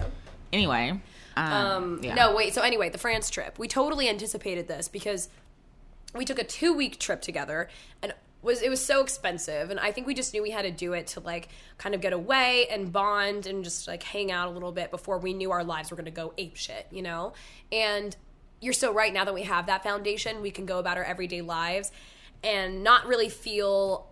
[0.51, 0.99] Anyway,
[1.35, 2.13] um, Um, yeah.
[2.13, 2.53] No, wait.
[2.53, 3.57] So anyway, the France trip.
[3.57, 5.29] We totally anticipated this because
[6.13, 7.69] we took a two week trip together
[8.03, 10.71] and was it was so expensive and I think we just knew we had to
[10.71, 14.47] do it to like kind of get away and bond and just like hang out
[14.47, 17.01] a little bit before we knew our lives were going to go ape shit, you
[17.01, 17.33] know?
[17.71, 18.15] And
[18.59, 21.41] you're so right now that we have that foundation, we can go about our everyday
[21.41, 21.91] lives
[22.43, 24.07] and not really feel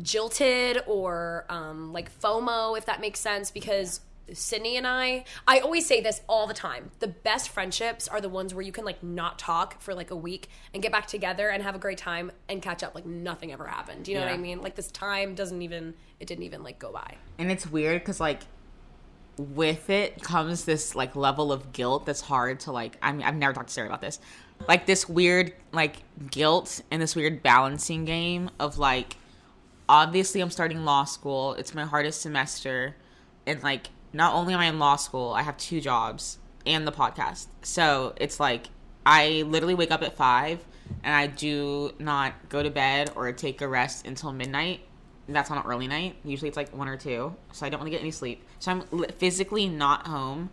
[0.00, 4.00] jilted or um, like FOMO, if that makes sense, because
[4.32, 6.90] Sydney and I, I always say this all the time.
[7.00, 10.16] The best friendships are the ones where you can like not talk for like a
[10.16, 13.52] week and get back together and have a great time and catch up like nothing
[13.52, 14.08] ever happened.
[14.08, 14.60] You know what I mean?
[14.62, 17.16] Like this time doesn't even it didn't even like go by.
[17.38, 18.42] and it's weird because like
[19.38, 23.34] with it comes this like level of guilt that's hard to like i mean i've
[23.34, 24.20] never talked to sarah about this
[24.68, 25.96] like this weird like
[26.30, 29.16] guilt and this weird balancing game of like
[29.88, 32.94] obviously i'm starting law school it's my hardest semester
[33.46, 36.92] and like not only am i in law school i have two jobs and the
[36.92, 38.68] podcast so it's like
[39.06, 40.64] i literally wake up at five
[41.02, 44.80] and i do not go to bed or take a rest until midnight
[45.28, 47.86] that's on an early night usually it's like one or two so i don't want
[47.86, 50.50] to get any sleep so i'm physically not home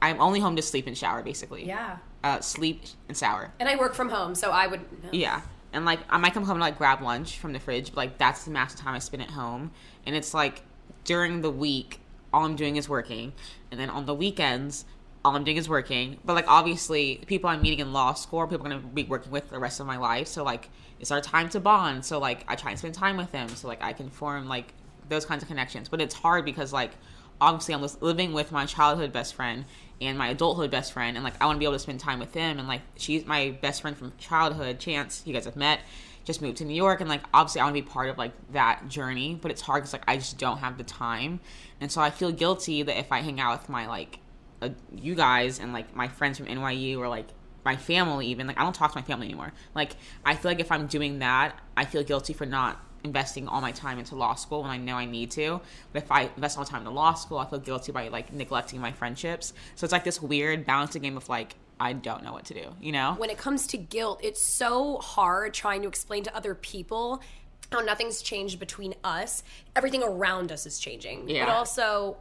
[0.00, 1.98] i'm only home to sleep and shower basically Yeah.
[2.24, 5.10] uh, sleep and shower And I work from home, so I would know.
[5.12, 5.42] yeah.
[5.72, 8.18] And like I might come home and like grab lunch from the fridge, but like
[8.18, 9.70] that's the max time I spend at home.
[10.06, 10.62] And it's like
[11.04, 12.00] during the week,
[12.32, 13.32] all I'm doing is working.
[13.70, 14.84] And then on the weekends,
[15.24, 16.18] all I'm doing is working.
[16.24, 19.32] But like obviously people I'm meeting in law school are people I'm gonna be working
[19.32, 20.26] with the rest of my life.
[20.28, 22.04] So like it's our time to bond.
[22.04, 24.74] So like I try and spend time with them so like I can form like
[25.08, 25.88] those kinds of connections.
[25.88, 26.92] But it's hard because like
[27.40, 29.64] obviously I'm living with my childhood best friend
[30.00, 32.18] and my adulthood best friend and like I want to be able to spend time
[32.18, 35.80] with them and like she's my best friend from childhood Chance you guys have met
[36.28, 38.32] just moved to New York and like obviously I want to be part of like
[38.52, 41.40] that journey but it's hard because like I just don't have the time
[41.80, 44.18] and so I feel guilty that if I hang out with my like
[44.60, 47.28] uh, you guys and like my friends from NYU or like
[47.64, 50.60] my family even like I don't talk to my family anymore like I feel like
[50.60, 54.34] if I'm doing that I feel guilty for not investing all my time into law
[54.34, 55.60] school when I know I need to.
[55.92, 58.32] But if I invest all my time into law school, I feel guilty by like
[58.32, 59.52] neglecting my friendships.
[59.76, 62.74] So it's like this weird balancing game of like I don't know what to do,
[62.80, 63.14] you know?
[63.18, 67.22] when it comes to guilt, it's so hard trying to explain to other people
[67.70, 69.42] how nothing's changed between us.
[69.76, 71.28] Everything around us is changing.
[71.28, 71.44] Yeah.
[71.44, 72.16] But also,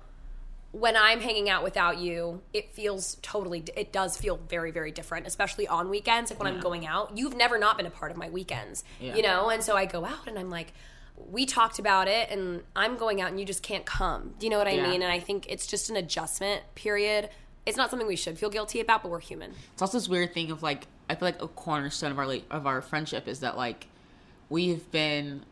[0.72, 5.26] when I'm hanging out without you, it feels totally, it does feel very, very different,
[5.26, 6.30] especially on weekends.
[6.30, 9.16] Like when I'm going out, you've never not been a part of my weekends, yeah.
[9.16, 9.50] you know?
[9.50, 10.74] And so I go out and I'm like,
[11.16, 14.36] we talked about it and I'm going out and you just can't come.
[14.38, 14.90] Do you know what I Yeah.
[14.90, 15.02] mean?
[15.02, 17.30] And I think it's just an adjustment period.
[17.68, 19.52] It's not something we should feel guilty about, but we're human.
[19.74, 22.66] It's also this weird thing of like I feel like a cornerstone of our of
[22.66, 23.88] our friendship is that like
[24.50, 25.44] we've been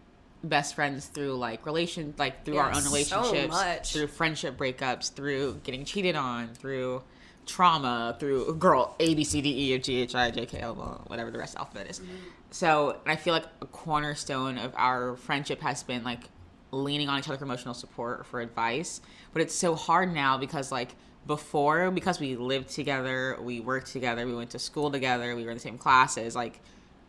[0.43, 3.93] best friends through like relation like through our Yeah, own so relationships, much.
[3.93, 7.03] through friendship breakups, through getting cheated on, through
[7.45, 11.03] trauma, through girl A B C D E F G H I J K L
[11.07, 11.99] whatever the rest of the alphabet is.
[11.99, 12.11] Mm-hmm.
[12.51, 16.29] So and I feel like a cornerstone of our friendship has been like
[16.71, 19.01] leaning on each other for emotional support or for advice.
[19.33, 20.95] But it's so hard now because like
[21.27, 25.51] before because we lived together, we worked together, we went to school together, we were
[25.51, 26.59] in the same classes, like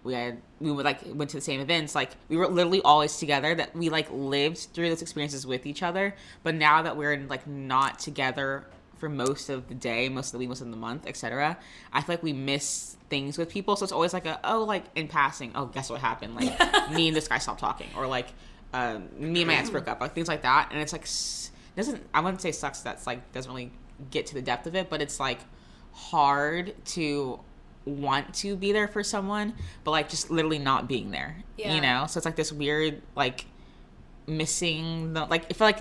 [0.07, 3.19] we had we would like went to the same events like we were literally always
[3.19, 7.19] together that we like lived through those experiences with each other but now that we're
[7.29, 8.65] like not together
[8.99, 11.59] for most of the day most of the week most of the month etc
[11.93, 14.85] i feel like we miss things with people so it's always like a oh like
[14.95, 16.35] in passing oh guess what happened?
[16.35, 18.29] Like me and this guy stopped talking or like
[18.73, 21.51] um, me and my ex broke up like things like that and it's like s-
[21.77, 23.71] doesn't i wouldn't say sucks that's like doesn't really
[24.11, 25.41] get to the depth of it but it's like
[25.93, 27.41] hard to
[27.85, 29.55] want to be there for someone
[29.85, 31.75] but like just literally not being there Yeah.
[31.75, 32.07] you know?
[32.07, 33.47] So it's like this weird like
[34.27, 35.79] missing the like if like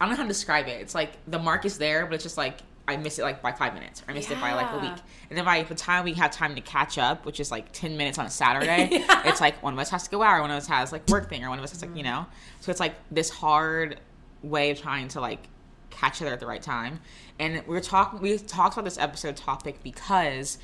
[0.00, 0.80] i don't know how to describe it.
[0.80, 3.52] It's like the mark is there but it's just like i miss it like by
[3.52, 4.98] five minutes or i missed it by like a week.
[5.28, 7.96] And then by the time we have time to catch up which is like 10
[7.96, 8.88] minutes on a saturday
[9.24, 11.06] it's like one of us has to go out or one of us has like
[11.08, 12.14] work thing or one of us has like you mm-hmm.
[12.14, 12.26] know?
[12.60, 14.00] So it's like this hard
[14.42, 15.46] way of trying to like
[15.92, 17.00] catch each other at the right time
[17.38, 20.58] and we are talking we talked about this episode topic because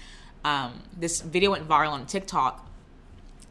[0.45, 2.67] um, this video went viral on tiktok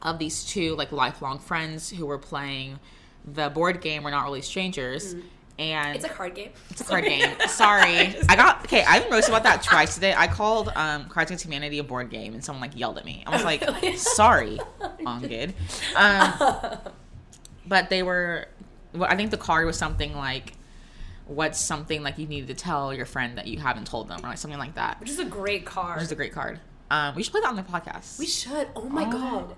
[0.01, 2.79] of these two like lifelong friends who were playing
[3.25, 5.15] the board game we're not really strangers
[5.59, 5.95] and Mm.
[5.95, 6.51] It's a card game.
[6.69, 7.35] it's a card game.
[7.47, 8.83] Sorry, I got okay.
[8.87, 10.13] I've been roasted about that twice today.
[10.15, 13.23] I called um, Cards Against Humanity a board game, and someone like yelled at me.
[13.25, 13.63] I was like,
[13.97, 14.59] "Sorry,
[15.05, 15.53] on good."
[15.95, 16.33] Um,
[17.65, 18.47] but they were.
[18.93, 20.53] Well, I think the card was something like,
[21.27, 24.29] "What's something like you needed to tell your friend that you haven't told them?" or
[24.29, 24.99] like something like that.
[24.99, 25.97] Which is a great card.
[25.97, 26.59] Which is a great card.
[26.89, 28.19] Um, we should play that on the podcast.
[28.19, 28.69] we should.
[28.75, 29.55] Oh my god.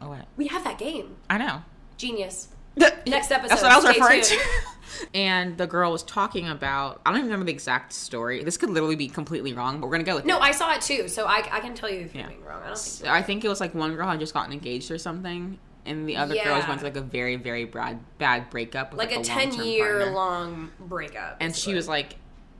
[0.00, 0.26] oh, what?
[0.36, 1.16] We have that game.
[1.28, 1.62] I know.
[1.96, 2.48] Genius.
[2.76, 3.50] Next episode.
[3.50, 4.40] That's what I was Stay referring tuned.
[4.40, 5.06] to.
[5.14, 7.02] and the girl was talking about.
[7.04, 8.42] I don't even remember the exact story.
[8.44, 10.28] This could literally be completely wrong, but we're gonna go with it.
[10.28, 10.42] No, it.
[10.42, 12.62] I saw it too, so I, I can tell you if you're being wrong.
[12.62, 13.10] I don't think.
[13.10, 16.16] I think it was like one girl had just gotten engaged or something, and the
[16.16, 16.66] other girl was Yeah.
[16.66, 18.92] going through like a very, very bad, bad breakup.
[18.92, 20.14] With, Like, a ten year partner.
[20.14, 21.36] long breakup.
[21.40, 22.16] And she was like,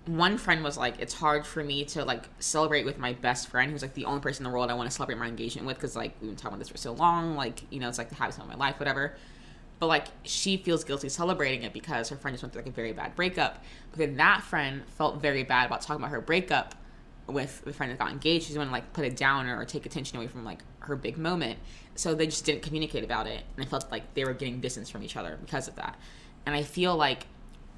[0.06, 3.70] one friend was like, it's hard for me to like celebrate with my best friend,
[3.70, 5.76] who's like the only person in the world I want to celebrate my engagement with,
[5.76, 7.36] because like we've been talking about this for so long.
[7.36, 9.14] Like, you know, it's like the happiest time of my life, whatever.
[9.78, 12.74] but like she feels guilty celebrating it because her friend just went through like a
[12.74, 13.62] very bad breakup.
[13.90, 16.74] But then that friend felt very bad about talking about her breakup
[17.28, 18.46] with the friend that got engaged.
[18.46, 21.16] She's going to like put it down or take attention away from like her big
[21.16, 21.58] moment.
[21.94, 24.88] So they just didn't communicate about it, and I felt like they were getting distance
[24.88, 25.98] from each other because of that.
[26.46, 27.26] And I feel like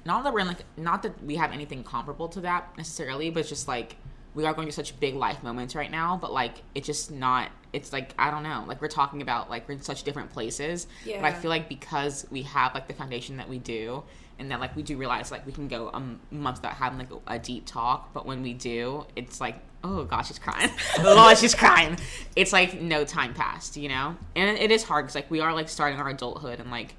[0.05, 3.41] not that we're in like not that we have anything comparable to that necessarily, but
[3.41, 3.97] it's just like
[4.35, 7.49] we are going through such big life moments right now, but like it's just not
[7.73, 10.87] it's like I don't know, like we're talking about like we're in such different places.
[11.05, 11.21] Yeah.
[11.21, 14.03] But I feel like because we have like the foundation that we do
[14.37, 15.99] and that like we do realize like we can go a
[16.33, 20.03] month without having like a, a deep talk, but when we do, it's like oh
[20.05, 20.69] gosh, she's crying.
[20.99, 21.97] oh, she's crying.
[22.35, 24.15] It's like no time passed, you know?
[24.35, 26.95] And it is hard cuz like we are like starting our adulthood and like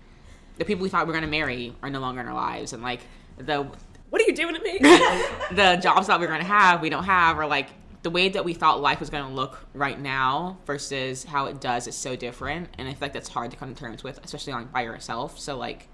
[0.59, 2.73] the people we thought we were going to marry are no longer in our lives
[2.73, 3.01] and like
[3.39, 3.67] the
[4.11, 4.79] What are you doing to me?
[5.51, 7.69] the jobs that we're going to have, we don't have, or like
[8.03, 11.61] the way that we thought life was going to look right now versus how it
[11.61, 12.69] does is so different.
[12.79, 15.39] And I feel like that's hard to come to terms with, especially like by yourself.
[15.41, 15.89] So like,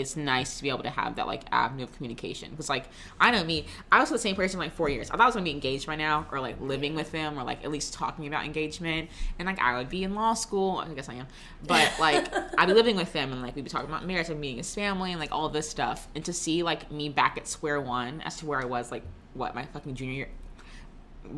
[0.00, 2.86] it's nice to be able to have that like avenue of communication because like
[3.20, 5.10] I know me, I was the same person like four years.
[5.10, 7.44] I thought I was gonna be engaged by now, or like living with them, or
[7.44, 9.10] like at least talking about engagement.
[9.38, 10.78] And like I would be in law school.
[10.78, 11.26] I guess I am,
[11.66, 12.26] but like
[12.58, 14.74] I'd be living with them, and like we'd be talking about marriage and meeting his
[14.74, 16.08] family and like all this stuff.
[16.14, 19.02] And to see like me back at square one as to where I was like
[19.34, 20.28] what my fucking junior year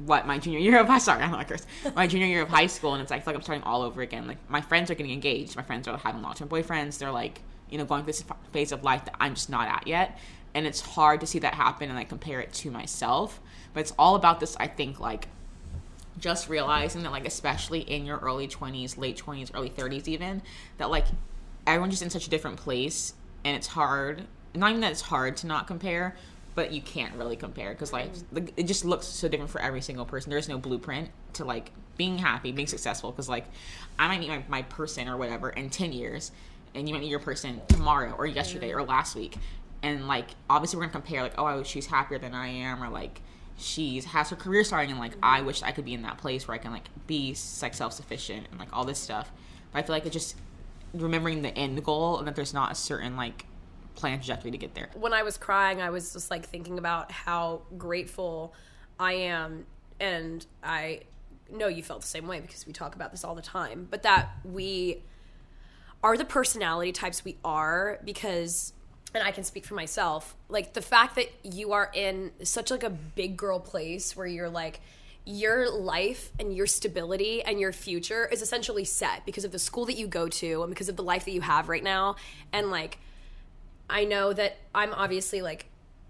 [0.06, 2.66] what my junior year of high sorry I'm not curse my junior year of high
[2.66, 4.90] school and it's like, I feel like I'm starting all over again like my friends
[4.90, 8.02] are getting engaged my friends are having long term boyfriends they're like you know going
[8.02, 10.18] through this phase of life that I'm just not at yet.
[10.54, 13.40] And it's hard to see that happen and like compare it to myself.
[13.72, 15.28] But it's all about this I think like
[16.18, 20.42] just realizing that like especially in your early 20s late 20s early 30s even
[20.76, 21.06] that like
[21.66, 23.14] everyone's just in such a different place.
[23.44, 26.14] And it's hard not even that it's hard to not compare
[26.54, 27.70] but you can't really compare.
[27.70, 28.34] Because mm-hmm.
[28.34, 30.28] like it just looks so different for every single person.
[30.28, 33.10] There's no blueprint to like being happy being successful.
[33.10, 33.46] Because like
[33.98, 36.32] i might meet my, my person or whatever in 10 years
[36.74, 39.36] and you might meet your person tomorrow or yesterday or last week
[39.82, 42.88] and like obviously we're gonna compare like oh I- she's happier than i am or
[42.88, 43.20] like
[43.58, 46.48] she's has her career starting and like i wish i could be in that place
[46.48, 49.30] where i can like be like self-sufficient and like all this stuff
[49.72, 50.36] but i feel like it's just
[50.94, 53.46] remembering the end goal and that there's not a certain like
[53.94, 57.12] plan trajectory to get there when I was crying, I was just like thinking about
[57.12, 58.54] how grateful
[58.98, 59.66] I am.
[60.00, 61.02] And I
[61.50, 64.02] know you felt the same way because we talk about this all the time, but
[64.04, 65.02] that we
[66.02, 68.72] are the personality types we are because
[69.14, 72.82] and I can speak for myself, like the fact that you are in such like
[72.82, 74.80] a big girl place where you're like
[75.26, 79.84] your life and your stability and your future is essentially set because of the school
[79.84, 82.16] that you go to and because of the life that you have right now
[82.52, 82.98] and like
[83.92, 85.66] I know that I'm obviously like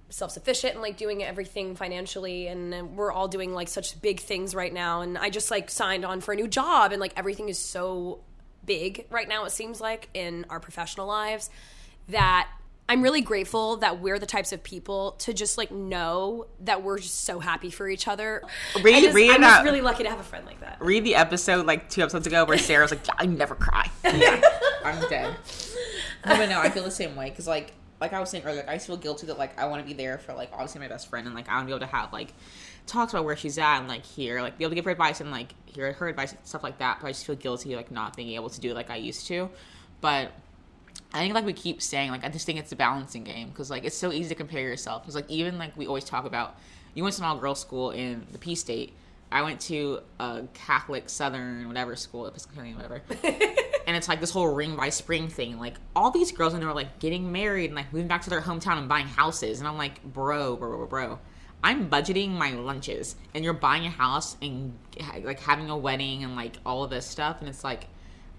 [0.08, 4.54] self sufficient and like doing everything financially, and we're all doing like such big things
[4.54, 5.00] right now.
[5.00, 8.20] And I just like signed on for a new job, and like everything is so
[8.64, 11.50] big right now, it seems like in our professional lives
[12.08, 12.48] that
[12.88, 16.98] I'm really grateful that we're the types of people to just like know that we're
[16.98, 18.42] just so happy for each other.
[18.82, 20.78] Read- just, read I'm just really lucky to have a friend like that.
[20.80, 24.40] read the episode like two episodes ago where Sarah was like, "I never cry." Yeah,
[24.84, 25.34] I'm dead.
[26.26, 27.72] No, but no, I feel the same way because like
[28.02, 29.86] like I was saying earlier, like, I just feel guilty that like I want to
[29.86, 31.86] be there for like obviously my best friend and like I want to be able
[31.86, 32.34] to have like
[32.84, 35.20] talks about where she's at and like hear like be able to give her advice
[35.20, 36.98] and like hear her advice and stuff like that.
[37.00, 39.28] But I just feel guilty like not being able to do it like I used
[39.28, 39.48] to.
[40.00, 40.32] But
[41.14, 43.70] I think like we keep saying like I just think it's a balancing game because
[43.70, 46.58] like it's so easy to compare yourself because like even like we always talk about
[46.94, 48.94] you went to small girls school in the P state.
[49.30, 53.00] I went to a Catholic Southern whatever school, Episcopalian whatever,
[53.86, 55.58] and it's like this whole ring by spring thing.
[55.58, 58.30] Like all these girls and they were like getting married and like moving back to
[58.30, 61.18] their hometown and buying houses, and I'm like, bro, bro, bro, bro.
[61.64, 64.76] I'm budgeting my lunches, and you're buying a house and
[65.22, 67.86] like having a wedding and like all of this stuff, and it's like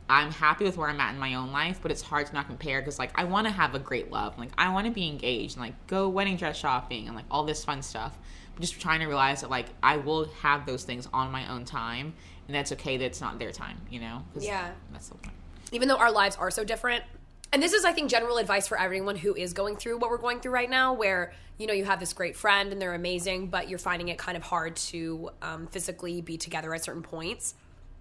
[0.10, 2.48] I'm happy with where I'm at in my own life, but it's hard to not
[2.48, 5.08] compare because like I want to have a great love, like I want to be
[5.08, 8.18] engaged, and like go wedding dress shopping and like all this fun stuff.
[8.54, 11.64] But just trying to realize that like I will have those things on my own
[11.64, 12.14] time,
[12.48, 14.24] and that's okay that it's not their time, you know?
[14.40, 14.72] Yeah.
[14.92, 15.34] that's the point.
[15.72, 17.04] even though our lives are so different.
[17.52, 20.18] And this is, I think, general advice for everyone who is going through what we're
[20.18, 23.48] going through right now, where you know you have this great friend and they're amazing,
[23.48, 27.54] but you're finding it kind of hard to um, physically be together at certain points,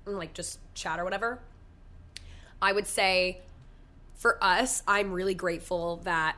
[0.07, 1.39] and like just chat or whatever.
[2.63, 3.43] I would say
[4.15, 6.37] for us, I'm really grateful that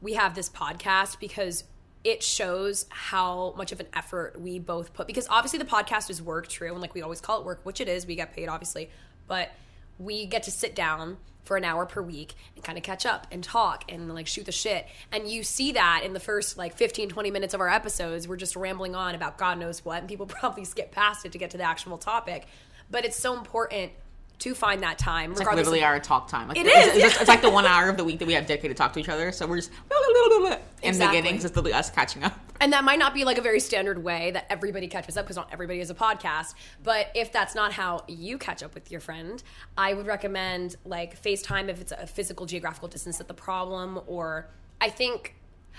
[0.00, 1.62] we have this podcast because
[2.06, 5.08] it shows how much of an effort we both put.
[5.08, 7.80] Because obviously, the podcast is work, true, and like we always call it work, which
[7.80, 8.06] it is.
[8.06, 8.90] We get paid, obviously,
[9.26, 9.50] but
[9.98, 13.26] we get to sit down for an hour per week and kind of catch up
[13.32, 14.86] and talk and like shoot the shit.
[15.10, 18.28] And you see that in the first like 15, 20 minutes of our episodes.
[18.28, 21.38] We're just rambling on about God knows what, and people probably skip past it to
[21.38, 22.46] get to the actual topic.
[22.88, 23.90] But it's so important
[24.38, 25.32] to find that time.
[25.32, 26.48] It's like literally of- our talk time.
[26.48, 28.46] Like, It it's, It's, it's like the one hour of the week that we have
[28.46, 29.32] dedicated to talk to each other.
[29.32, 29.70] So we're just
[30.82, 32.38] in the beginnings, it's literally us catching up.
[32.60, 35.36] And that might not be like a very standard way that everybody catches up because
[35.36, 36.54] not everybody is a podcast.
[36.82, 39.42] But if that's not how you catch up with your friend,
[39.76, 44.00] I would recommend like FaceTime if it's a physical geographical distance at the problem.
[44.06, 44.48] Or
[44.80, 45.35] I think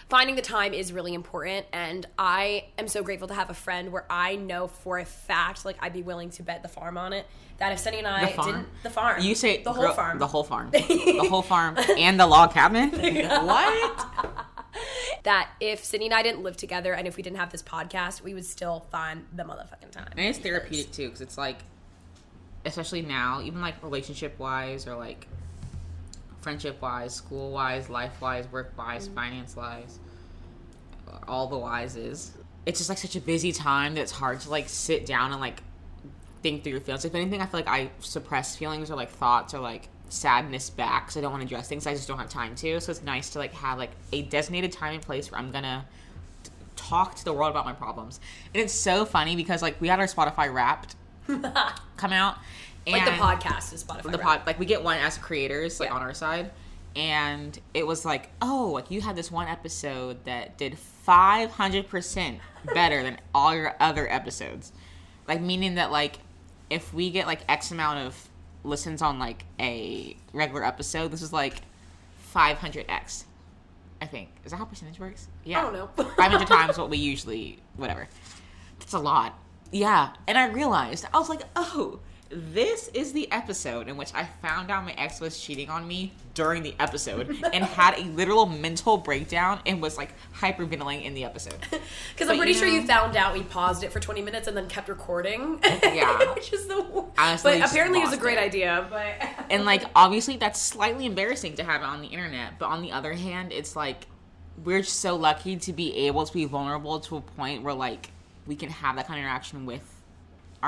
[0.10, 1.66] finding the time is really important.
[1.74, 5.66] And I am so grateful to have a friend where I know for a fact,
[5.66, 7.26] like I'd be willing to bet the farm on it.
[7.58, 10.28] That if Sunny and I The didn't, the farm, You say the whole farm, The
[10.28, 10.70] whole farm.
[10.72, 12.92] the whole farm and the log cabin.
[12.92, 14.08] what?
[15.24, 18.22] that if Sydney and I didn't live together and if we didn't have this podcast,
[18.22, 20.10] we would still find the motherfucking time.
[20.16, 21.58] And it's therapeutic too, because it's like,
[22.64, 25.28] especially now, even like relationship wise or like
[26.48, 29.16] friendship wise, school wise, life wise, work wise, mm.
[29.16, 30.00] finance wise,
[31.28, 32.30] all the wises.
[32.66, 35.42] It's just like such a busy time that it's hard to like sit down and
[35.42, 35.62] like
[36.44, 37.04] think through your feelings.
[37.04, 41.08] If anything, I feel like I suppress feelings or like thoughts or like sadness back
[41.08, 41.86] because I don't want to address things.
[41.86, 42.80] I just don't have time to.
[42.80, 45.86] So it's nice to like have like a designated time and place where I'm gonna
[46.46, 48.22] t- talk to the world about my problems.
[48.54, 50.96] And it's so funny because like we had our Spotify Wrapped
[51.98, 52.38] come out.
[52.92, 54.12] Like the podcast is Spotify.
[54.12, 55.96] the pod like we get one as creators like Yeah.
[55.96, 56.52] on our side
[56.96, 60.78] and it was like oh like you had this one episode that did
[61.08, 62.40] 500%
[62.74, 64.72] better than all your other episodes
[65.28, 66.20] like meaning that like
[66.70, 68.30] if we get like x amount of
[68.64, 71.62] listens on like a regular episode this is like
[72.34, 73.24] 500x
[74.02, 75.88] i think is that how percentage works yeah I don't know.
[76.18, 78.08] 500 times what we usually whatever
[78.80, 79.34] that's a lot.
[79.72, 80.12] Yeah.
[80.28, 84.70] And I realized, I was like, oh, this is the episode in which I found
[84.70, 88.98] out my ex was cheating on me during the episode and had a literal mental
[88.98, 91.56] breakdown and was like hyperventilating in the episode.
[92.14, 94.58] Because I'm pretty you sure you found out we paused it for 20 minutes and
[94.58, 95.60] then kept recording.
[95.84, 96.34] Yeah.
[96.36, 97.08] Which is the worst.
[97.18, 98.42] Honestly, But apparently it was a great it.
[98.42, 98.88] idea.
[98.90, 102.60] But And like, obviously, that's slightly embarrassing to have it on the internet.
[102.60, 104.06] But on the other hand, it's like,
[104.64, 108.12] we're just so lucky to be able to be vulnerable to a point where like
[108.48, 109.84] we can have that kind of interaction with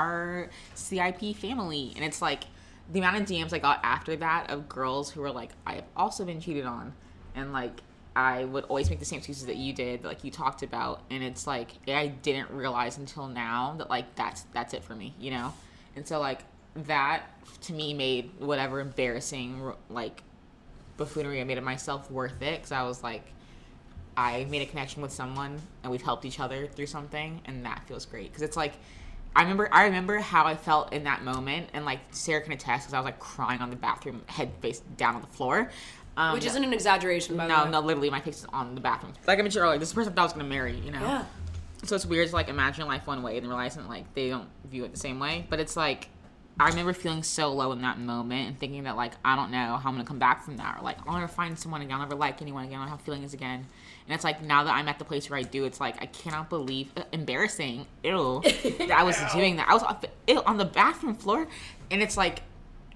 [0.00, 1.92] our CIP family.
[1.94, 2.44] And it's like
[2.90, 5.84] the amount of DMs I got after that of girls who were like, I have
[5.96, 6.94] also been cheated on.
[7.34, 7.80] And like,
[8.16, 11.02] I would always make the same excuses that you did, like you talked about.
[11.10, 15.14] And it's like, I didn't realize until now that like that's that's it for me,
[15.20, 15.52] you know?
[15.94, 16.40] And so like
[16.74, 17.22] that
[17.62, 20.22] to me made whatever embarrassing like
[20.96, 23.24] buffoonery I made of myself worth it because I was like,
[24.16, 27.84] I made a connection with someone and we've helped each other through something, and that
[27.86, 28.72] feels great because it's like.
[29.34, 32.84] I remember, I remember how I felt in that moment, and like Sarah can attest
[32.84, 35.70] because I was like crying on the bathroom, head face down on the floor.
[36.16, 37.70] Um, which isn't an exaggeration, by the no, way.
[37.70, 39.12] no, literally, my face is on the bathroom.
[39.26, 40.90] Like I mentioned earlier, this is the person I thought I was gonna marry, you
[40.90, 41.00] know.
[41.00, 41.24] Yeah.
[41.84, 44.84] So it's weird to like imagine life one way and realizing like they don't view
[44.84, 45.46] it the same way.
[45.48, 46.08] But it's like
[46.58, 49.76] I remember feeling so low in that moment and thinking that like I don't know
[49.76, 52.00] how I'm gonna come back from that or like I'll never find someone again, I'll
[52.00, 53.66] never like anyone again, I'll have feelings again.
[54.06, 56.06] And it's like now that I'm at the place where I do, it's like I
[56.06, 59.68] cannot believe uh, embarrassing, ew, that I was doing that.
[59.68, 61.46] I was off- ew, on the bathroom floor,
[61.90, 62.42] and it's like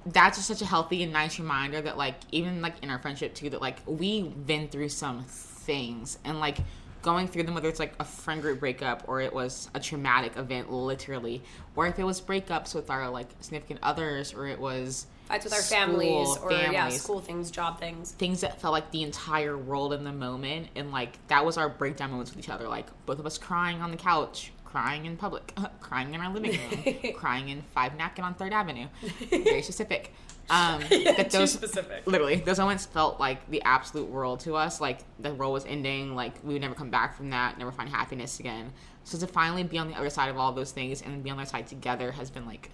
[0.06, 3.34] that's just such a healthy and nice reminder that like even like in our friendship
[3.34, 6.58] too that like we've been through some things and like
[7.04, 10.36] going through them whether it's like a friend group breakup or it was a traumatic
[10.36, 11.42] event literally
[11.76, 15.54] or if it was breakups with our like significant others or it was Fights with
[15.54, 18.12] our school, families or yeah, school things, job things.
[18.12, 21.68] things that felt like the entire world in the moment and like that was our
[21.68, 25.16] breakdown moments with each other like both of us crying on the couch crying in
[25.16, 28.86] public crying in our living room crying in five napkin on third avenue
[29.30, 30.12] very specific
[30.50, 32.06] um that those specific.
[32.06, 34.80] literally those moments felt like the absolute world to us.
[34.80, 36.14] Like the world was ending.
[36.14, 38.72] Like we would never come back from that never find happiness again.
[39.04, 41.36] So to finally be on the other side of all those things and be on
[41.36, 42.70] the other side together has been like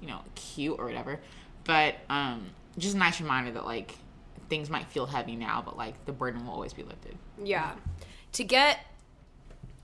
[0.00, 1.20] you know cute or whatever.
[1.64, 3.96] But um just a nice reminder that like
[4.48, 7.16] things might feel heavy now but like the burden will always be lifted.
[7.42, 7.72] Yeah.
[8.32, 8.80] To get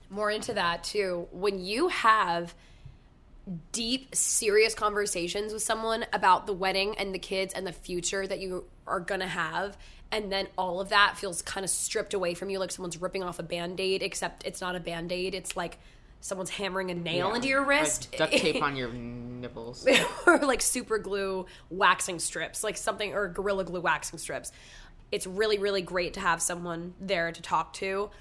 [0.09, 2.53] more into that too, when you have
[3.71, 8.39] deep, serious conversations with someone about the wedding and the kids and the future that
[8.39, 9.77] you are gonna have,
[10.11, 13.23] and then all of that feels kind of stripped away from you, like someone's ripping
[13.23, 15.79] off a band aid, except it's not a band aid, it's like
[16.19, 18.09] someone's hammering a nail into your wrist.
[18.11, 19.87] like duct tape on your nipples
[20.27, 24.51] or like super glue waxing strips, like something, or gorilla glue waxing strips.
[25.11, 28.11] It's really, really great to have someone there to talk to.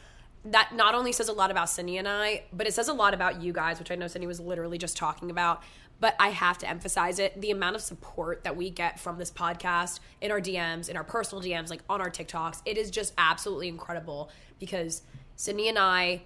[0.45, 3.13] That not only says a lot about Sydney and I, but it says a lot
[3.13, 5.63] about you guys, which I know Sydney was literally just talking about.
[6.01, 9.31] But I have to emphasize it the amount of support that we get from this
[9.31, 13.13] podcast in our DMs, in our personal DMs, like on our TikToks, it is just
[13.19, 15.03] absolutely incredible because
[15.37, 16.23] Sydney and I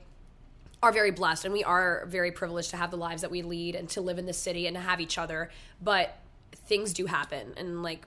[0.80, 3.74] are very blessed and we are very privileged to have the lives that we lead
[3.74, 5.50] and to live in this city and to have each other.
[5.82, 6.18] But
[6.52, 8.06] things do happen and like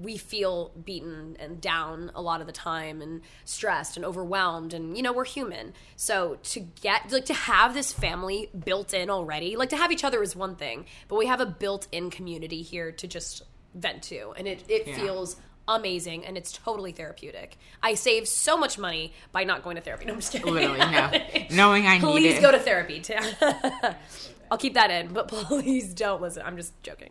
[0.00, 4.96] we feel beaten and down a lot of the time and stressed and overwhelmed and
[4.96, 5.72] you know we're human.
[5.96, 10.04] So to get like to have this family built in already like to have each
[10.04, 13.42] other is one thing but we have a built-in community here to just
[13.74, 14.32] vent to.
[14.36, 14.96] And it, it Yeah.
[14.96, 15.36] feels
[15.66, 17.56] amazing and it's totally therapeutic.
[17.82, 20.04] I save so much money by not going to therapy.
[20.04, 20.52] No i'm just kidding.
[20.52, 21.10] Literally, no.
[21.50, 23.14] Knowing I need please go to therapy too.
[24.50, 26.42] i'll keep that in but please don't listen.
[26.44, 27.10] I'm just joking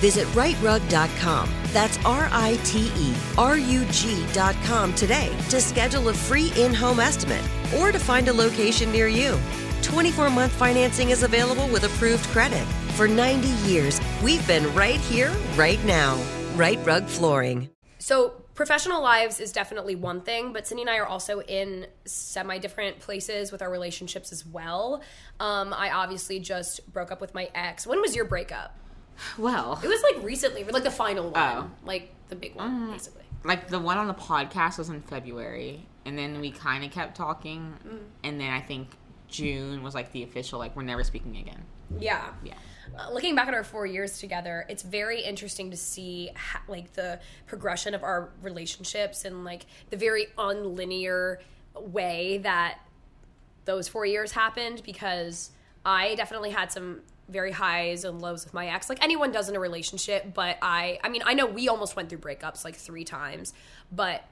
[0.00, 1.50] Visit riterug.com.
[1.72, 7.00] That's R I T E R U G.com today to schedule a free in home
[7.00, 7.44] estimate
[7.78, 9.38] or to find a location near you.
[9.82, 12.64] 24 month financing is available with approved credit.
[12.96, 16.18] For 90 years, we've been right here, right now.
[16.54, 17.68] Rite Rug Flooring.
[17.98, 22.58] So professional lives is definitely one thing, but Sydney and I are also in semi
[22.58, 25.02] different places with our relationships as well.
[25.40, 27.86] Um, I obviously just broke up with my ex.
[27.86, 28.76] When was your breakup?
[29.38, 31.70] Well, It was like recently, like the final one, Oh.
[31.84, 33.22] like the big one, basically.
[33.44, 37.16] like the one on the podcast was in February, and then we kind of kept
[37.16, 37.98] talking, Mm.
[38.24, 38.88] and then I think
[39.28, 41.64] June was like the official, like we're never speaking again.
[41.98, 42.32] Yeah.
[42.42, 42.54] Yeah.
[42.98, 46.92] Uh, looking back at our four years together, it's very interesting to see ha- like
[46.92, 51.38] the progression of our relationships and like the very unlinear
[51.74, 52.78] way that
[53.64, 55.50] those four years happened because
[55.84, 59.56] I definitely had some very highs and lows with my ex like anyone does in
[59.56, 63.04] a relationship but i i mean i know we almost went through breakups like three
[63.04, 63.54] times
[63.90, 64.24] but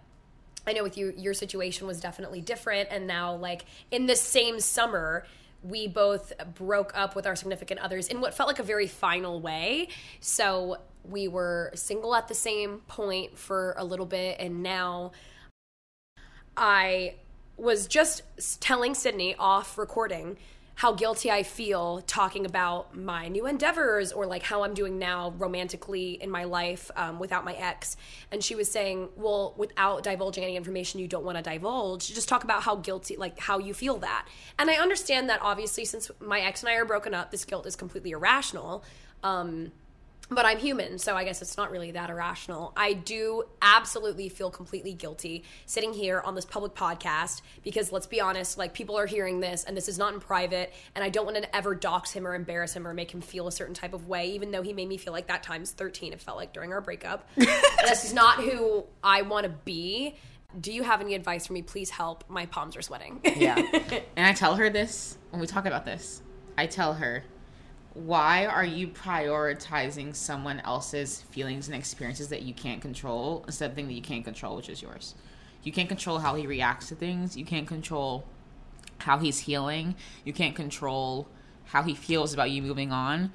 [0.66, 2.88] I know with you, your situation was definitely different.
[2.90, 5.26] And now, like, in the same summer,
[5.62, 9.40] we both broke up with our significant others in what felt like a very final
[9.40, 9.88] way.
[10.20, 14.38] So we were single at the same point for a little bit.
[14.40, 15.12] And now
[16.56, 17.14] I
[17.56, 18.22] was just
[18.60, 20.36] telling Sydney off recording
[20.74, 25.34] how guilty I feel talking about my new endeavors or like how I'm doing now
[25.36, 27.96] romantically in my life um, without my ex.
[28.30, 32.28] And she was saying, well, without divulging any information you don't want to divulge, just
[32.28, 34.26] talk about how guilty, like how you feel that.
[34.58, 37.66] And I understand that obviously, since my ex and I are broken up, this guilt
[37.66, 38.84] is completely irrational.
[39.22, 39.72] Um,
[40.34, 42.72] but I'm human, so I guess it's not really that irrational.
[42.76, 48.20] I do absolutely feel completely guilty sitting here on this public podcast because let's be
[48.20, 51.24] honest, like people are hearing this and this is not in private, and I don't
[51.24, 53.94] want to ever dox him or embarrass him or make him feel a certain type
[53.94, 56.52] of way, even though he made me feel like that times 13, it felt like
[56.52, 57.28] during our breakup.
[57.36, 60.16] this is not who I want to be.
[60.60, 61.62] Do you have any advice for me?
[61.62, 62.24] Please help.
[62.28, 63.20] My palms are sweating.
[63.24, 63.56] Yeah.
[64.16, 66.22] and I tell her this when we talk about this.
[66.58, 67.24] I tell her,
[67.94, 73.72] why are you prioritizing someone else's feelings and experiences that you can't control instead of
[73.72, 75.14] the thing that you can't control, which is yours?
[75.62, 77.36] You can't control how he reacts to things.
[77.36, 78.24] You can't control
[78.98, 79.94] how he's healing.
[80.24, 81.28] You can't control
[81.66, 83.30] how he feels about you moving on.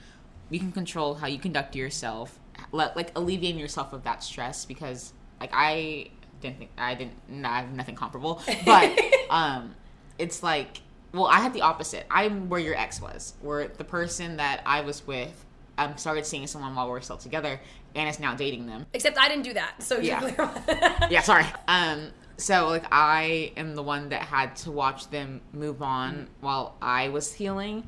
[0.49, 2.39] You can control how you conduct yourself,
[2.71, 6.09] let, like alleviating yourself of that stress because like I
[6.41, 8.97] didn't think I didn't I have nothing comparable, but
[9.29, 9.75] um,
[10.17, 10.81] it's like
[11.13, 12.05] well I had the opposite.
[12.09, 15.45] I'm where your ex was, where the person that I was with
[15.77, 17.59] um, started seeing someone while we were still together
[17.95, 18.85] and is now dating them.
[18.93, 19.81] Except I didn't do that.
[19.81, 20.31] So Yeah.
[20.67, 21.07] yeah.
[21.09, 21.45] yeah, sorry.
[21.67, 26.75] Um, so like I am the one that had to watch them move on while
[26.81, 27.83] I was healing,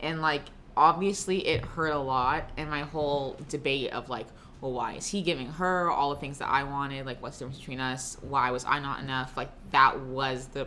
[0.00, 0.42] and like
[0.76, 4.26] obviously it hurt a lot and my whole debate of like
[4.60, 7.44] well why is he giving her all the things that i wanted like what's the
[7.44, 10.66] difference between us why was i not enough like that was the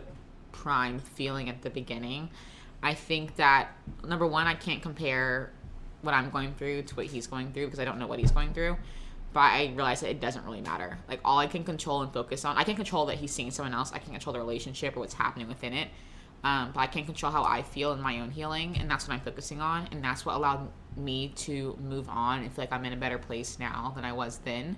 [0.56, 2.30] prime feeling at the beginning.
[2.82, 3.68] I think that
[4.04, 5.50] number one i can't compare
[6.02, 8.30] what i'm going through to what he's going through because i don't know what he's
[8.30, 8.76] going through
[9.32, 10.98] but i realize that it doesn't really matter.
[11.08, 13.74] Like all i can control and focus on i can control that he's seeing someone
[13.74, 13.92] else.
[13.92, 15.88] I can control the relationship or what's happening within it.
[16.44, 19.14] Um, but I can't control how I feel in my own healing, and that's what
[19.14, 22.84] I'm focusing on, and that's what allowed me to move on and feel like I'm
[22.84, 24.76] in a better place now than I was then,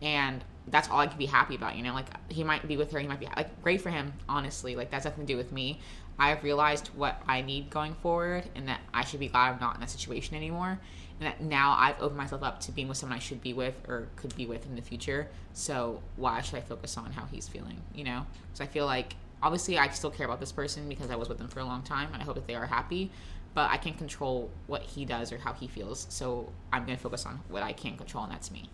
[0.00, 1.76] and that's all I can be happy about.
[1.76, 4.12] You know, like he might be with her, he might be like great for him.
[4.28, 5.80] Honestly, like that's nothing to do with me.
[6.18, 9.76] I've realized what I need going forward, and that I should be glad I'm not
[9.76, 10.78] in that situation anymore.
[11.18, 13.74] And that now I've opened myself up to being with someone I should be with
[13.88, 15.28] or could be with in the future.
[15.52, 17.80] So why should I focus on how he's feeling?
[17.94, 21.16] You know, so I feel like obviously I still care about this person because I
[21.16, 23.10] was with them for a long time and I hope that they are happy.
[23.52, 26.06] But I can't control what he does or how he feels.
[26.08, 28.70] So I'm gonna focus on what I can control and that's me.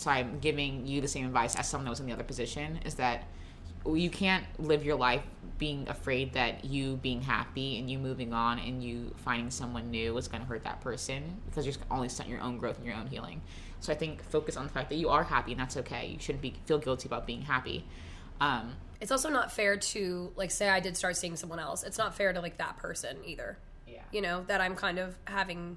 [0.00, 2.80] So I'm giving you the same advice as someone that was in the other position
[2.86, 3.24] is that
[3.86, 5.22] you can't live your life
[5.58, 10.16] being afraid that you being happy and you moving on and you finding someone new
[10.16, 12.94] is going to hurt that person because you're only stunt your own growth and your
[12.94, 13.42] own healing.
[13.80, 16.08] So I think focus on the fact that you are happy and that's okay.
[16.14, 17.84] You shouldn't be feel guilty about being happy.
[18.40, 21.82] Um, it's also not fair to like say I did start seeing someone else.
[21.82, 23.58] It's not fair to like that person either.
[23.86, 24.00] Yeah.
[24.12, 25.76] You know, that I'm kind of having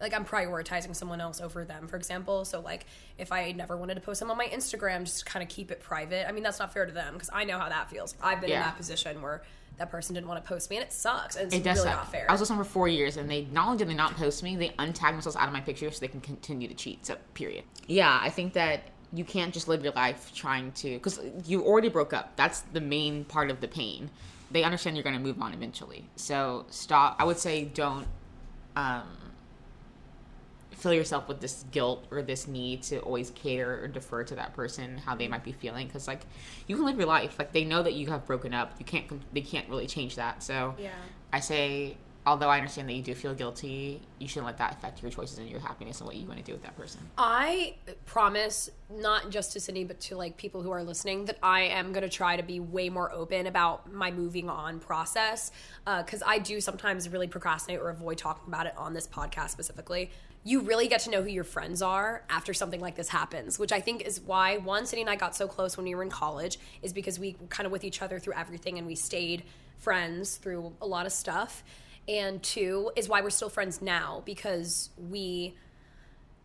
[0.00, 2.44] like I'm prioritizing someone else over them, for example.
[2.44, 2.86] So like
[3.18, 5.80] if I never wanted to post them on my Instagram, just kind of keep it
[5.80, 6.28] private.
[6.28, 8.14] I mean, that's not fair to them because I know how that feels.
[8.22, 9.42] I've been in that position where
[9.78, 11.36] that person didn't want to post me and it sucks.
[11.36, 11.96] And it's it does really suck.
[11.96, 12.26] not fair.
[12.28, 14.42] I was with someone for four years, and they not only did they not post
[14.42, 17.04] me, they untagged themselves out of my picture so they can continue to cheat.
[17.06, 17.64] So period.
[17.86, 21.88] Yeah, I think that you can't just live your life trying to because you already
[21.88, 22.36] broke up.
[22.36, 24.10] That's the main part of the pain.
[24.50, 26.08] They understand you're going to move on eventually.
[26.16, 27.16] So stop.
[27.18, 28.06] I would say don't
[28.76, 29.25] um,
[30.76, 34.54] fill yourself with this guilt or this need to always cater or defer to that
[34.54, 36.20] person how they might be feeling because like
[36.66, 39.06] you can live your life like they know that you have broken up you can't
[39.34, 40.90] they can't really change that so Yeah.
[41.32, 41.96] i say
[42.26, 45.38] although i understand that you do feel guilty you shouldn't let that affect your choices
[45.38, 49.30] and your happiness and what you want to do with that person I promise, not
[49.30, 52.08] just to Sydney, but to like people who are listening, that I am going to
[52.08, 55.50] try to be way more open about my moving on process.
[55.86, 59.50] Uh, because I do sometimes really procrastinate or avoid talking about it on this podcast
[59.50, 60.10] specifically.
[60.46, 63.72] You really get to know who your friends are after something like this happens, which
[63.72, 66.08] I think is why one, Sydney and I got so close when we were in
[66.08, 69.42] college, is because we were kind of with each other through everything and we stayed
[69.76, 71.64] friends through a lot of stuff.
[72.06, 75.56] And two, is why we're still friends now because we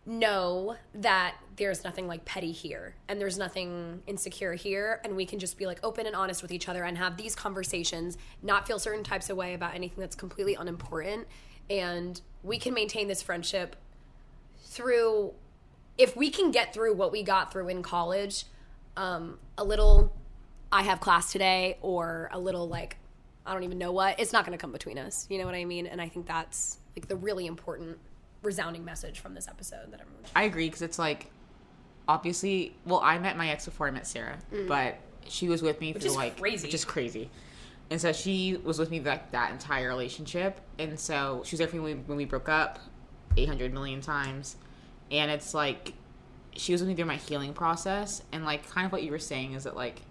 [0.04, 5.38] know that there's nothing like petty here and there's nothing insecure here and we can
[5.38, 8.80] just be like open and honest with each other and have these conversations not feel
[8.80, 11.28] certain types of way about anything that's completely unimportant
[11.70, 13.76] and we can maintain this friendship
[14.72, 15.32] through
[15.98, 18.44] if we can get through what we got through in college
[18.96, 20.12] um, a little
[20.70, 22.96] i have class today or a little like
[23.46, 25.54] i don't even know what it's not going to come between us you know what
[25.54, 25.86] i mean?
[25.86, 27.98] And i think that's like the really important
[28.42, 31.30] resounding message from this episode that everyone should i agree because it's like
[32.08, 34.98] obviously well i met my ex before i met sarah but
[35.28, 36.66] she was with me Which through like crazy.
[36.66, 37.30] which is crazy.
[37.90, 40.60] And so she was with me like that entire relationship.
[40.78, 42.78] And so she was there for me when we, when we broke up
[43.36, 44.56] 800 million times
[45.10, 45.94] and it's like
[46.54, 49.18] she was with me through my healing process and like kind of what you were
[49.18, 50.02] saying is that like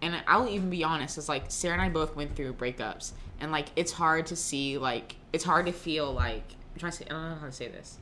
[0.00, 3.50] and I'll even be honest, is like Sarah and I both went through breakups, and
[3.50, 6.44] like it's hard to see, like it's hard to feel like
[6.74, 7.04] I'm trying to say.
[7.06, 7.98] I don't know how to say this.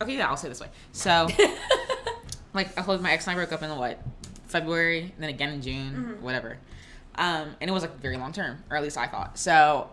[0.00, 0.68] Okay, yeah, I'll say it this way.
[0.92, 1.28] So,
[2.54, 3.98] like I told my ex and I broke up in what
[4.46, 6.58] February, and then again in June, whatever.
[7.16, 9.38] Um, and it was like very long term, or at least I thought.
[9.38, 9.90] So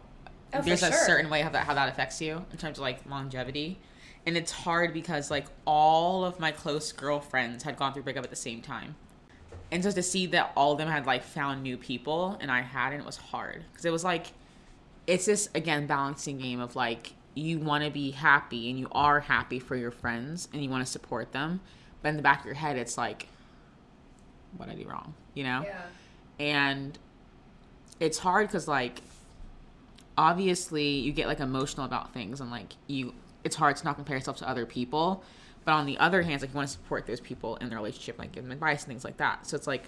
[0.54, 1.06] Oh, there's a sure.
[1.06, 3.80] certain way how that how that affects you in terms of like longevity.
[4.26, 8.30] And it's hard because like all of my close girlfriends had gone through breakup at
[8.30, 8.96] the same time
[9.72, 12.62] and so to see that all of them had like found new people and I
[12.62, 14.28] hadn't was hard because it was like
[15.06, 19.20] it's this again balancing game of like you want to be happy and you are
[19.20, 21.60] happy for your friends and you want to support them,
[22.02, 23.28] but in the back of your head it's like,
[24.56, 25.64] what I do wrong, you know?
[25.64, 25.82] Yeah.
[26.40, 26.98] And
[28.00, 29.02] it's hard because like
[30.18, 33.14] obviously you get like emotional about things and like you
[33.44, 35.24] it's hard to not compare yourself to other people.
[35.64, 38.18] But on the other hand like you want to support those people in their relationship
[38.18, 39.46] like give them advice and things like that.
[39.48, 39.84] So it's like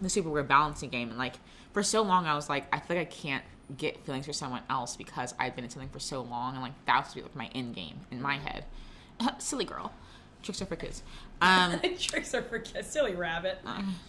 [0.00, 1.34] the super weird balancing game and like
[1.72, 3.44] for so long i was like i feel like i can't
[3.76, 6.72] get feelings for someone else because i've been in something for so long and like
[6.86, 8.64] that was like my end game in my head.
[9.38, 9.92] Silly girl.
[10.42, 11.02] Tricks are for kids.
[11.40, 12.88] Um Tricks are for kids.
[12.88, 13.58] Silly rabbit.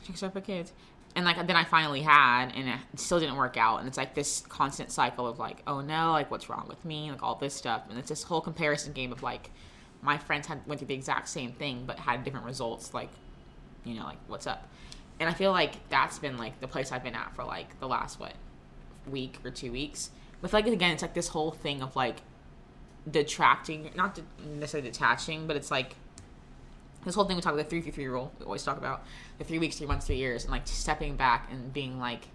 [0.03, 0.73] tricks are for kids
[1.15, 3.79] and like then I finally had, and it still didn't work out.
[3.79, 7.09] And it's like this constant cycle of like, oh no, like what's wrong with me,
[7.09, 9.51] like all this stuff, and it's this whole comparison game of like
[10.01, 12.93] my friends had went through the exact same thing but had different results.
[12.93, 13.09] Like,
[13.85, 14.67] you know, like what's up?
[15.19, 17.87] And I feel like that's been like the place I've been at for like the
[17.87, 18.33] last what
[19.09, 20.09] week or two weeks.
[20.41, 22.17] But like again, it's like this whole thing of like
[23.09, 25.95] detracting, not de- necessarily detaching, but it's like
[27.05, 28.31] this whole thing we talk about the three three three rule.
[28.39, 29.05] We always talk about
[29.37, 32.27] the three weeks, three months, three years, and like stepping back and being like,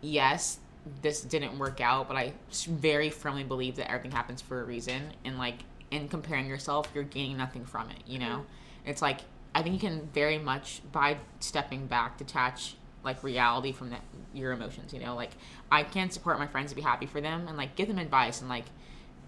[0.00, 0.58] yes,
[1.02, 2.32] this didn't work out, but I
[2.66, 7.04] very firmly believe that everything happens for a reason, and like in comparing yourself, you're
[7.04, 7.98] gaining nothing from it.
[8.06, 8.90] You know, mm-hmm.
[8.90, 9.20] it's like
[9.54, 14.52] I think you can very much by stepping back detach like reality from that your
[14.52, 14.92] emotions.
[14.92, 15.30] You know, like
[15.70, 18.40] I can support my friends to be happy for them and like give them advice
[18.40, 18.66] and like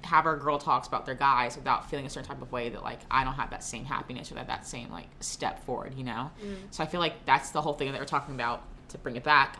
[0.04, 2.82] have our girl talks about their guys without feeling a certain type of way that
[2.82, 6.04] like I don't have that same happiness or that that same like step forward, you
[6.04, 6.30] know.
[6.44, 6.56] Mm.
[6.70, 9.24] So I feel like that's the whole thing that we're talking about to bring it
[9.24, 9.58] back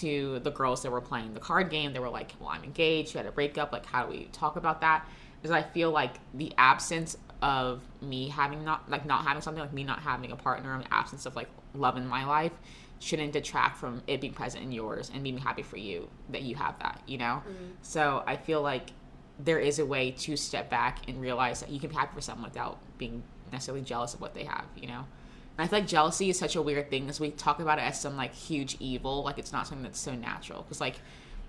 [0.00, 1.92] to the girls that were playing the card game.
[1.92, 3.14] They were like, "Well, I'm engaged.
[3.14, 3.72] You had a breakup.
[3.72, 5.06] Like, how do we talk about that?"
[5.40, 9.72] Because I feel like the absence of me having not like not having something like
[9.72, 12.52] me not having a partner, the absence of like love in my life
[13.02, 16.54] shouldn't detract from it being present in yours and being happy for you that you
[16.54, 17.42] have that, you know?
[17.44, 17.64] Mm-hmm.
[17.82, 18.92] So I feel like
[19.44, 22.20] there is a way to step back and realize that you can be happy for
[22.20, 25.04] someone without being necessarily jealous of what they have, you know?
[25.58, 27.82] And I feel like jealousy is such a weird thing because we talk about it
[27.82, 30.62] as some like huge evil, like it's not something that's so natural.
[30.62, 30.96] Because like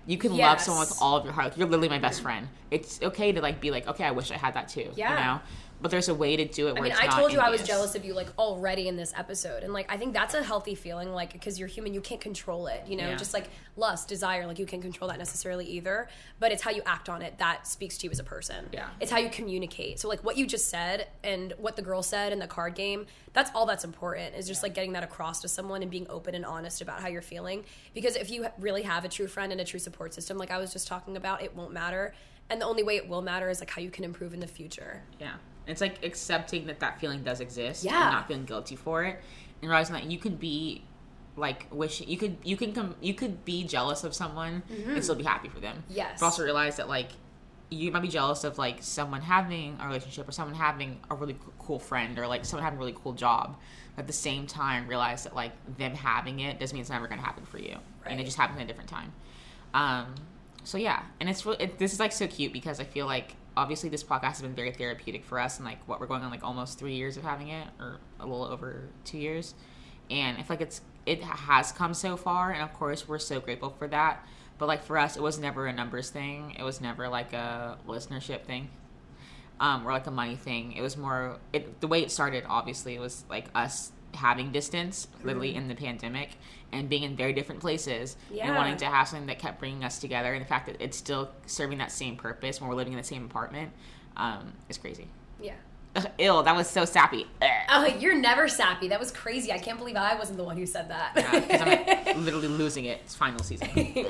[0.06, 0.44] you can yes.
[0.44, 1.48] love someone with all of your heart.
[1.48, 2.48] Like, you're literally my best friend.
[2.70, 4.90] It's okay to like be like, okay, I wish I had that too.
[4.94, 5.10] Yeah.
[5.10, 5.40] You know?
[5.84, 6.78] But there's a way to do it.
[6.78, 7.42] I mean, I told you envious.
[7.42, 10.32] I was jealous of you like already in this episode, and like I think that's
[10.32, 12.84] a healthy feeling, like because you're human, you can't control it.
[12.86, 13.16] You know, yeah.
[13.16, 16.08] just like lust, desire, like you can't control that necessarily either.
[16.40, 18.70] But it's how you act on it that speaks to you as a person.
[18.72, 20.00] Yeah, it's how you communicate.
[20.00, 23.04] So like what you just said and what the girl said in the card game,
[23.34, 24.36] that's all that's important.
[24.36, 27.08] Is just like getting that across to someone and being open and honest about how
[27.08, 27.62] you're feeling.
[27.92, 30.56] Because if you really have a true friend and a true support system, like I
[30.56, 32.14] was just talking about, it won't matter.
[32.48, 34.46] And the only way it will matter is like how you can improve in the
[34.46, 35.02] future.
[35.20, 35.34] Yeah.
[35.66, 38.02] It's like accepting that that feeling does exist yeah.
[38.02, 39.20] and not feeling guilty for it,
[39.62, 40.84] and realizing that you could be
[41.36, 44.90] like wishing you could you can come you could be jealous of someone mm-hmm.
[44.90, 45.82] and still be happy for them.
[45.88, 46.20] Yes.
[46.20, 47.08] But also realize that like
[47.70, 51.36] you might be jealous of like someone having a relationship or someone having a really
[51.58, 53.56] cool friend or like someone having a really cool job.
[53.96, 57.06] But at the same time, realize that like them having it doesn't mean it's never
[57.08, 58.10] going to happen for you, right.
[58.10, 59.12] and it just happens at a different time.
[59.72, 60.14] Um,
[60.62, 63.88] so yeah, and it's it, this is like so cute because I feel like obviously
[63.88, 66.44] this podcast has been very therapeutic for us and like what we're going on like
[66.44, 69.54] almost three years of having it or a little over two years.
[70.10, 73.40] And i feel like it's it has come so far and of course we're so
[73.40, 74.26] grateful for that.
[74.58, 76.56] But like for us it was never a numbers thing.
[76.58, 78.70] It was never like a listenership thing
[79.60, 80.72] um, or like a money thing.
[80.72, 85.08] It was more it the way it started obviously it was like us having distance
[85.22, 85.56] literally mm.
[85.56, 86.30] in the pandemic
[86.72, 88.46] and being in very different places yeah.
[88.46, 90.96] and wanting to have something that kept bringing us together and the fact that it's
[90.96, 93.70] still serving that same purpose when we're living in the same apartment
[94.16, 95.06] um, is crazy.
[95.40, 95.54] Yeah.
[95.96, 97.24] Ugh, ill that was so sappy.
[97.40, 97.48] Ugh.
[97.70, 98.88] oh you're never sappy.
[98.88, 99.52] That was crazy.
[99.52, 101.12] I can't believe i wasn't the one who said that.
[101.14, 103.00] Yeah, i'm literally losing it.
[103.04, 103.68] It's final season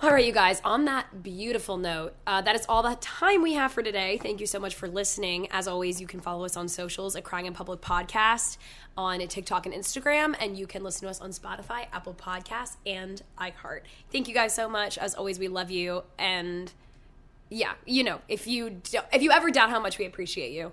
[0.00, 3.52] All right, you guys, on that beautiful note, uh, that is all the time we
[3.54, 4.18] have for today.
[4.20, 5.46] Thank you so much for listening.
[5.52, 8.58] As always, you can follow us on socials at Crying in Public Podcast
[8.96, 13.22] on TikTok and Instagram, and you can listen to us on Spotify, Apple Podcasts, and
[13.38, 13.82] iHeart.
[14.10, 14.98] Thank you guys so much.
[14.98, 16.02] As always, we love you.
[16.18, 16.72] And
[17.48, 18.82] yeah, you know, if you,
[19.12, 20.72] if you ever doubt how much we appreciate you,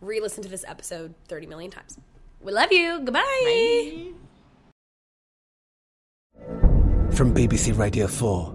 [0.00, 1.98] re listen to this episode 30 million times.
[2.40, 3.00] We love you.
[3.00, 3.20] Goodbye.
[3.44, 4.12] Bye.
[7.12, 8.54] From BBC Radio 4,